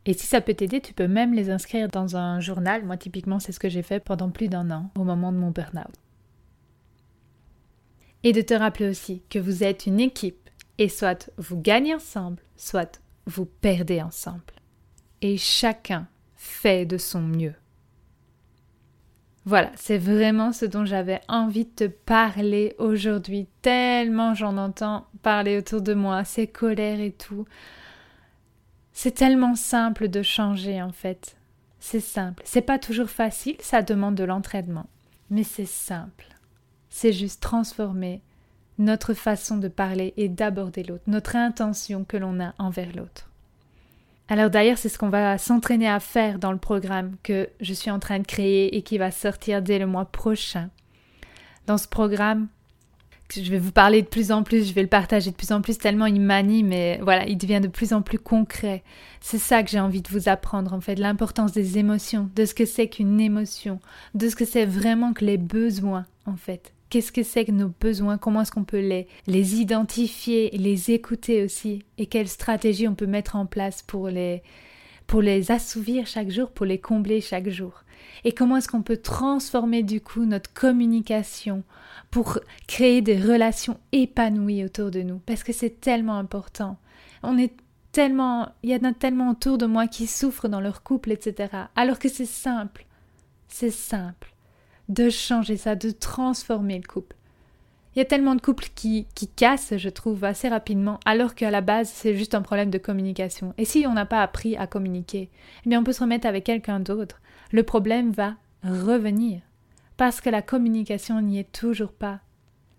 Et 0.07 0.15
si 0.15 0.27
ça 0.27 0.41
peut 0.41 0.55
t'aider, 0.55 0.81
tu 0.81 0.95
peux 0.95 1.09
même 1.09 1.35
les 1.35 1.51
inscrire 1.51 1.89
dans 1.89 2.17
un 2.17 2.41
journal. 2.41 2.87
Moi, 2.87 2.97
typiquement, 2.97 3.39
c'est 3.39 3.53
ce 3.53 3.61
que 3.61 3.69
j'ai 3.69 3.83
fait 3.83 4.01
pendant 4.01 4.31
plus 4.31 4.49
d'un 4.49 4.71
an 4.71 4.91
au 4.97 5.05
moment 5.05 5.31
de 5.31 5.37
mon 5.37 5.51
burn-out. 5.51 5.95
Et 8.23 8.33
de 8.33 8.41
te 8.41 8.55
rappeler 8.55 8.89
aussi 8.89 9.21
que 9.29 9.39
vous 9.39 9.63
êtes 9.63 9.85
une 9.85 10.01
équipe 10.01 10.50
et 10.81 10.89
soit 10.89 11.31
vous 11.37 11.61
gagnez 11.61 11.95
ensemble, 11.95 12.43
soit 12.57 13.01
vous 13.27 13.45
perdez 13.45 14.01
ensemble. 14.01 14.41
Et 15.21 15.37
chacun 15.37 16.09
fait 16.37 16.87
de 16.87 16.97
son 16.97 17.21
mieux. 17.21 17.55
Voilà, 19.45 19.71
c'est 19.77 19.99
vraiment 19.99 20.53
ce 20.53 20.65
dont 20.65 20.87
j'avais 20.87 21.21
envie 21.29 21.67
de 21.67 21.71
te 21.71 21.85
parler 21.85 22.75
aujourd'hui, 22.79 23.47
tellement 23.61 24.35
j'en 24.35 24.57
entends 24.57 25.07
parler 25.23 25.59
autour 25.59 25.83
de 25.83 25.93
moi, 25.93 26.25
ces 26.25 26.47
colères 26.47 27.01
et 27.01 27.13
tout. 27.13 27.45
C'est 28.95 29.13
tellement 29.15 29.57
simple 29.57 30.09
de 30.09 30.23
changer 30.23 30.81
en 30.81 30.93
fait. 30.93 31.37
C'est 31.79 32.01
simple. 32.01 32.43
C'est 32.47 32.63
pas 32.63 32.79
toujours 32.79 33.11
facile, 33.11 33.57
ça 33.61 33.83
demande 33.83 34.15
de 34.15 34.25
l'entraînement. 34.25 34.87
Mais 35.29 35.45
c'est 35.45 35.67
simple. 35.67 36.27
C'est 36.89 37.13
juste 37.13 37.43
transformer 37.43 38.23
notre 38.81 39.15
façon 39.15 39.59
de 39.59 39.69
parler 39.69 40.15
et 40.17 40.29
d'aborder 40.29 40.83
l'autre, 40.83 41.05
notre 41.07 41.37
intention 41.37 42.05
que 42.05 42.17
l'on 42.17 42.41
a 42.41 42.55
envers 42.59 42.97
l'autre. 42.97 43.29
Alors 44.29 44.49
d'ailleurs, 44.49 44.79
c'est 44.79 44.89
ce 44.89 44.99
qu'on 44.99 45.11
va 45.11 45.39
s'entraîner 45.39 45.89
à 45.89 46.01
faire 46.01 46.39
dans 46.39 46.53
le 46.53 46.59
programme 46.59 47.17
que 47.23 47.49
je 47.61 47.75
suis 47.75 47.91
en 47.91 47.99
train 47.99 48.19
de 48.21 48.27
créer 48.27 48.77
et 48.77 48.83
qui 48.83 48.97
va 48.97 49.11
sortir 49.11 49.61
dès 49.61 49.79
le 49.79 49.87
mois 49.87 50.07
prochain. 50.07 50.71
Dans 51.67 51.79
ce 51.79 51.89
programme, 51.89 52.49
je 53.35 53.51
vais 53.51 53.59
vous 53.59 53.71
parler 53.71 54.03
de 54.03 54.07
plus 54.07 54.33
en 54.33 54.43
plus, 54.43 54.67
je 54.67 54.73
vais 54.73 54.83
le 54.83 54.89
partager 54.89 55.31
de 55.31 55.37
plus 55.37 55.53
en 55.53 55.61
plus 55.61 55.79
tellement 55.79 56.07
il 56.07 56.21
m'anime 56.21 56.69
mais 56.69 56.99
voilà, 57.03 57.27
il 57.27 57.37
devient 57.37 57.61
de 57.61 57.69
plus 57.69 57.93
en 57.93 58.03
plus 58.03 58.19
concret. 58.19 58.83
C'est 59.21 59.39
ça 59.39 59.63
que 59.63 59.71
j'ai 59.71 59.79
envie 59.79 60.01
de 60.01 60.09
vous 60.09 60.29
apprendre 60.29 60.73
en 60.73 60.81
fait, 60.81 60.95
l'importance 60.95 61.53
des 61.53 61.77
émotions, 61.77 62.31
de 62.35 62.47
ce 62.47 62.55
que 62.55 62.65
c'est 62.65 62.89
qu'une 62.89 63.21
émotion, 63.21 63.79
de 64.15 64.29
ce 64.29 64.37
que 64.37 64.47
c'est 64.47 64.65
vraiment 64.65 65.13
que 65.13 65.25
les 65.25 65.39
besoins 65.39 66.07
en 66.25 66.37
fait. 66.37 66.73
Qu'est-ce 66.91 67.13
que 67.13 67.23
c'est 67.23 67.45
que 67.45 67.53
nos 67.53 67.69
besoins? 67.81 68.19
Comment 68.19 68.43
est-ce 68.43 68.51
qu'on 68.51 68.65
peut 68.65 68.81
les, 68.81 69.61
identifier, 69.61 70.51
les 70.51 70.91
écouter 70.91 71.45
aussi? 71.45 71.85
Et 71.99 72.07
quelles 72.07 72.29
stratégies 72.29 72.89
on 72.89 72.97
peut 72.97 73.07
mettre 73.07 73.37
en 73.37 73.47
place 73.47 73.83
pour 73.83 74.09
les, 74.09 74.43
pour 75.07 75.23
les 75.23 75.53
assouvir 75.53 76.09
chaque 76.09 76.31
jour, 76.31 76.51
pour 76.51 76.67
les 76.67 76.81
combler 76.81 77.21
chaque 77.21 77.49
jour? 77.49 77.85
Et 78.25 78.33
comment 78.33 78.57
est-ce 78.57 78.67
qu'on 78.67 78.83
peut 78.83 78.97
transformer 78.97 79.85
du 79.85 80.01
coup 80.01 80.25
notre 80.25 80.53
communication 80.53 81.63
pour 82.11 82.41
créer 82.67 83.03
des 83.03 83.21
relations 83.21 83.79
épanouies 83.93 84.65
autour 84.65 84.91
de 84.91 85.03
nous? 85.03 85.21
Parce 85.27 85.45
que 85.45 85.53
c'est 85.53 85.81
tellement 85.81 86.19
important. 86.19 86.77
On 87.23 87.39
est 87.39 87.55
tellement, 87.93 88.49
il 88.65 88.71
y 88.71 88.75
en 88.75 88.83
a 88.83 88.93
tellement 88.93 89.31
autour 89.31 89.59
de 89.59 89.67
moi 89.67 89.87
qui 89.87 90.09
souffrent 90.09 90.49
dans 90.49 90.61
leur 90.61 90.83
couple, 90.83 91.13
etc. 91.13 91.51
Alors 91.77 92.01
que 92.01 92.09
c'est 92.09 92.27
simple. 92.27 92.85
C'est 93.47 93.71
simple 93.71 94.35
de 94.91 95.09
changer 95.09 95.57
ça, 95.57 95.77
de 95.77 95.91
transformer 95.91 96.77
le 96.77 96.87
couple. 96.87 97.17
Il 97.95 97.99
y 97.99 98.03
a 98.03 98.05
tellement 98.05 98.35
de 98.35 98.41
couples 98.41 98.69
qui, 98.75 99.07
qui 99.15 99.27
cassent, 99.27 99.77
je 99.77 99.89
trouve, 99.89 100.25
assez 100.25 100.49
rapidement, 100.49 101.01
alors 101.05 101.35
qu'à 101.35 101.51
la 101.51 101.61
base, 101.61 101.89
c'est 101.89 102.15
juste 102.15 102.35
un 102.35 102.43
problème 102.43 102.71
de 102.71 102.79
communication. 102.79 103.55
Et 103.57 103.65
si 103.65 103.87
on 103.87 103.95
n'a 103.95 104.07
pas 104.07 104.23
appris 104.23 104.57
à 104.57 104.67
communiquer, 104.67 105.29
eh 105.65 105.69
bien, 105.69 105.81
on 105.81 105.85
peut 105.85 105.93
se 105.93 106.03
remettre 106.03 106.27
avec 106.27 106.45
quelqu'un 106.45 106.81
d'autre. 106.81 107.21
Le 107.53 107.63
problème 107.63 108.13
va 108.13 108.35
revenir. 108.63 109.41
Parce 109.97 110.21
que 110.21 110.31
la 110.31 110.43
communication 110.43 111.21
n'y 111.21 111.39
est 111.39 111.53
toujours 111.53 111.93
pas. 111.93 112.21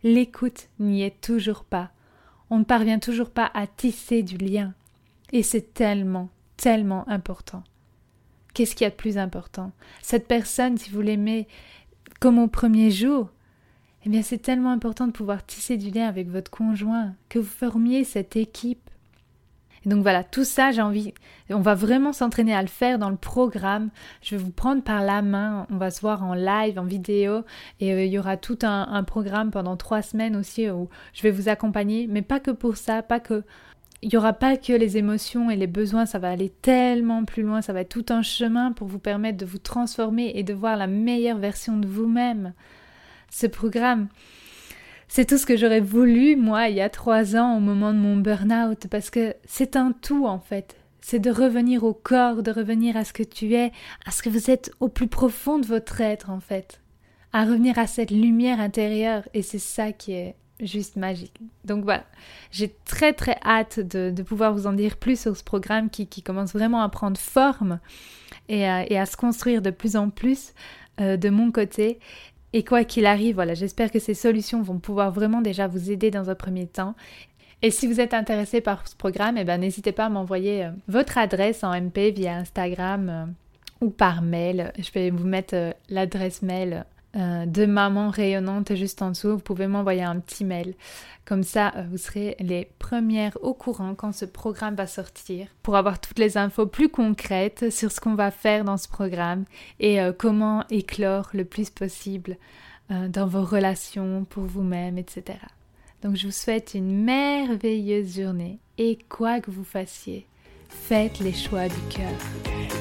L'écoute 0.04 0.70
n'y 0.80 1.04
est 1.04 1.20
toujours 1.22 1.64
pas. 1.66 1.92
On 2.50 2.60
ne 2.60 2.64
parvient 2.64 3.00
toujours 3.00 3.30
pas 3.30 3.52
à 3.54 3.68
tisser 3.68 4.24
du 4.24 4.38
lien. 4.38 4.74
Et 5.32 5.44
c'est 5.44 5.74
tellement, 5.74 6.30
tellement 6.58 7.08
important. 7.08 7.64
Qu'est-ce 8.54 8.76
qu'il 8.76 8.86
y 8.86 8.88
a 8.88 8.92
de 8.92 8.96
plus 8.96 9.18
important? 9.18 9.72
Cette 10.02 10.28
personne, 10.28 10.78
si 10.78 10.90
vous 10.90 11.02
l'aimez, 11.02 11.48
comme 12.22 12.38
au 12.38 12.48
premier 12.48 12.92
jour, 12.92 13.30
eh 14.06 14.10
bien 14.10 14.22
c'est 14.22 14.38
tellement 14.38 14.72
important 14.72 15.08
de 15.08 15.12
pouvoir 15.12 15.46
tisser 15.46 15.76
du 15.76 15.90
lien 15.90 16.08
avec 16.08 16.30
votre 16.30 16.52
conjoint, 16.52 17.14
que 17.28 17.40
vous 17.40 17.46
formiez 17.46 18.06
cette 18.06 18.38
équipe. 18.38 18.90
Et 19.84 19.90
donc 19.90 20.04
voilà, 20.04 20.24
tout 20.24 20.44
ça, 20.44 20.72
j'ai 20.72 20.84
envie, 20.84 21.16
on 21.50 21.62
va 21.62 21.74
vraiment 21.74 22.14
s'entraîner 22.14 22.54
à 22.54 22.62
le 22.62 22.68
faire 22.68 23.00
dans 23.00 23.10
le 23.10 23.16
programme. 23.16 23.90
Je 24.22 24.36
vais 24.36 24.44
vous 24.44 24.52
prendre 24.52 24.84
par 24.84 25.02
la 25.02 25.24
main, 25.24 25.66
on 25.72 25.78
va 25.78 25.90
se 25.90 26.02
voir 26.02 26.24
en 26.24 26.36
live, 26.36 26.78
en 26.78 26.84
vidéo, 26.84 27.42
et 27.80 27.92
euh, 27.92 28.06
il 28.06 28.12
y 28.12 28.20
aura 28.20 28.38
tout 28.38 28.60
un, 28.62 28.88
un, 28.92 29.04
programme 29.04 29.50
pendant 29.50 29.76
trois 29.76 30.04
semaines 30.04 30.36
aussi 30.36 30.70
où 30.70 30.90
je 31.14 31.24
vais 31.24 31.32
vous 31.32 31.50
accompagner, 31.50 32.06
mais 32.06 32.22
pas 32.22 32.40
que 32.40 32.52
pour 32.52 32.78
ça, 32.78 33.02
pas 33.02 33.20
que 33.20 33.44
il 34.04 34.10
n'y 34.10 34.18
aura 34.18 34.34
pas 34.34 34.58
que 34.58 34.74
les 34.74 34.98
émotions 34.98 35.52
et 35.52 35.56
les 35.56 35.68
besoins, 35.68 36.06
ça 36.06 36.18
va 36.18 36.32
aller 36.32 36.50
tellement 36.50 37.24
plus 37.24 37.44
loin, 37.44 37.62
ça 37.62 37.74
va 37.74 37.82
être 37.82 37.90
tout 37.90 38.06
un 38.10 38.24
chemin 38.24 38.72
pour 38.72 38.88
vous 38.88 39.00
permettre 39.00 39.38
de 39.38 39.46
vous 39.46 39.60
transformer 39.60 40.32
et 40.36 40.44
de 40.44 40.54
voir 40.54 40.76
la 40.76 40.88
meilleure 40.88 41.38
version 41.38 41.78
de 41.78 41.88
vous-même. 41.88 42.54
Ce 43.30 43.46
programme, 43.46 44.08
c'est 45.08 45.26
tout 45.26 45.38
ce 45.38 45.46
que 45.46 45.56
j'aurais 45.56 45.82
voulu, 45.82 46.36
moi, 46.36 46.70
il 46.70 46.76
y 46.76 46.82
a 46.82 46.90
trois 46.90 47.36
ans, 47.36 47.58
au 47.58 47.60
moment 47.60 47.94
de 47.94 48.00
mon 48.00 48.16
burn-out, 48.16 48.88
parce 48.90 49.10
que 49.10 49.36
c'est 49.46 49.76
un 49.76 49.92
tout, 49.92 50.26
en 50.26 50.40
fait. 50.40 50.78
C'est 51.02 51.20
de 51.20 51.32
revenir 51.32 51.84
au 51.84 51.94
corps, 51.94 52.44
de 52.44 52.52
revenir 52.52 52.98
à 52.98 53.04
ce 53.04 53.14
que 53.14 53.24
tu 53.24 53.54
es, 53.54 53.72
à 54.06 54.12
ce 54.12 54.24
que 54.24 54.30
vous 54.30 54.50
êtes 54.50 54.72
au 54.80 54.88
plus 54.88 55.08
profond 55.08 55.60
de 55.60 55.66
votre 55.66 56.02
être, 56.02 56.30
en 56.30 56.40
fait. 56.40 56.82
À 57.34 57.44
revenir 57.44 57.78
à 57.78 57.88
cette 57.88 58.12
lumière 58.12 58.60
intérieure, 58.60 59.28
et 59.34 59.42
c'est 59.42 59.60
ça 59.60 59.92
qui 59.92 60.14
est 60.14 60.36
juste 60.62 60.96
magique. 60.96 61.34
Donc 61.66 61.84
voilà, 61.84 62.04
j'ai 62.52 62.74
très 62.86 63.14
très 63.14 63.38
hâte 63.44 63.80
de, 63.80 64.22
pouvoir 64.22 64.54
vous 64.54 64.68
en 64.68 64.74
dire 64.74 64.98
plus 64.98 65.20
sur 65.20 65.36
ce 65.36 65.44
programme 65.44 65.90
qui, 65.90 66.08
commence 66.22 66.54
vraiment 66.54 66.82
à 66.82 66.90
prendre 66.90 67.18
forme 67.18 67.80
et 68.50 68.66
à, 68.66 69.06
se 69.06 69.18
construire 69.18 69.62
de 69.62 69.70
plus 69.70 69.96
en 69.96 70.10
plus 70.10 70.54
euh, 71.00 71.18
de 71.18 71.30
mon 71.30 71.52
côté. 71.52 72.00
Et 72.54 72.64
quoi 72.64 72.84
qu'il 72.84 73.06
arrive, 73.06 73.36
voilà, 73.36 73.54
j'espère 73.54 73.92
que 73.92 74.00
ces 74.00 74.14
solutions 74.14 74.62
vont 74.62 74.80
pouvoir 74.80 75.12
vraiment 75.12 75.42
déjà 75.42 75.68
vous 75.68 75.90
aider 75.90 76.12
dans 76.12 76.30
un 76.30 76.36
premier 76.36 76.68
temps. 76.68 76.96
Et 77.62 77.72
si 77.72 77.88
vous 77.88 78.02
êtes 78.02 78.14
intéressé 78.14 78.60
par 78.60 78.88
ce 78.88 78.96
programme, 78.96 79.38
eh 79.38 79.44
ben, 79.44 79.60
n'hésitez 79.60 79.92
pas 79.92 80.06
à 80.06 80.10
m'envoyer 80.10 80.66
euh, 80.66 80.72
votre 80.88 81.18
adresse 81.18 81.64
en 81.64 81.80
MP 81.80 82.12
via 82.12 82.36
Instagram 82.36 83.10
euh, 83.10 83.26
ou 83.86 83.90
par 83.90 84.22
mail. 84.22 84.74
Je 84.80 84.92
vais 84.92 85.12
vous 85.12 85.28
mettre 85.28 85.74
l'adresse 85.90 86.42
mail 86.42 86.86
euh, 87.16 87.46
de 87.46 87.66
maman 87.66 88.10
rayonnante 88.10 88.74
juste 88.76 89.02
en 89.02 89.10
dessous, 89.10 89.32
vous 89.32 89.40
pouvez 89.40 89.68
m'envoyer 89.68 90.04
un 90.04 90.20
petit 90.20 90.46
mail. 90.46 90.76
Comme 91.26 91.44
ça, 91.44 91.74
euh, 91.76 91.84
vous 91.90 91.98
serez 91.98 92.36
les 92.40 92.70
premières 92.80 93.38
au 93.42 93.54
courant 93.54 93.96
quand 93.96 94.14
ce 94.14 94.26
programme 94.26 94.76
va 94.76 94.88
sortir 94.88 95.48
pour 95.62 95.76
avoir 95.76 96.00
toutes 96.00 96.20
les 96.20 96.38
infos 96.38 96.66
plus 96.66 96.90
concrètes 96.90 97.70
sur 97.70 97.92
ce 97.92 98.00
qu'on 98.00 98.16
va 98.16 98.32
faire 98.32 98.64
dans 98.64 98.78
ce 98.78 98.88
programme 98.88 99.46
et 99.80 100.02
euh, 100.02 100.14
comment 100.18 100.64
éclore 100.70 101.30
le 101.34 101.46
plus 101.46 101.70
possible 101.70 102.38
dans 103.08 103.26
vos 103.26 103.46
relations 103.46 104.26
pour 104.30 104.44
vous-même, 104.44 104.98
etc. 104.98 105.38
Donc 106.04 106.18
je 106.18 106.26
vous 106.26 106.34
souhaite 106.34 106.74
une 106.74 107.06
merveilleuse 107.06 108.20
journée 108.20 108.60
et 108.78 109.00
quoi 109.08 109.40
que 109.40 109.50
vous 109.50 109.64
fassiez, 109.64 110.28
faites 110.68 111.20
les 111.20 111.32
choix 111.32 111.70
du 111.70 111.82
cœur. 111.90 112.81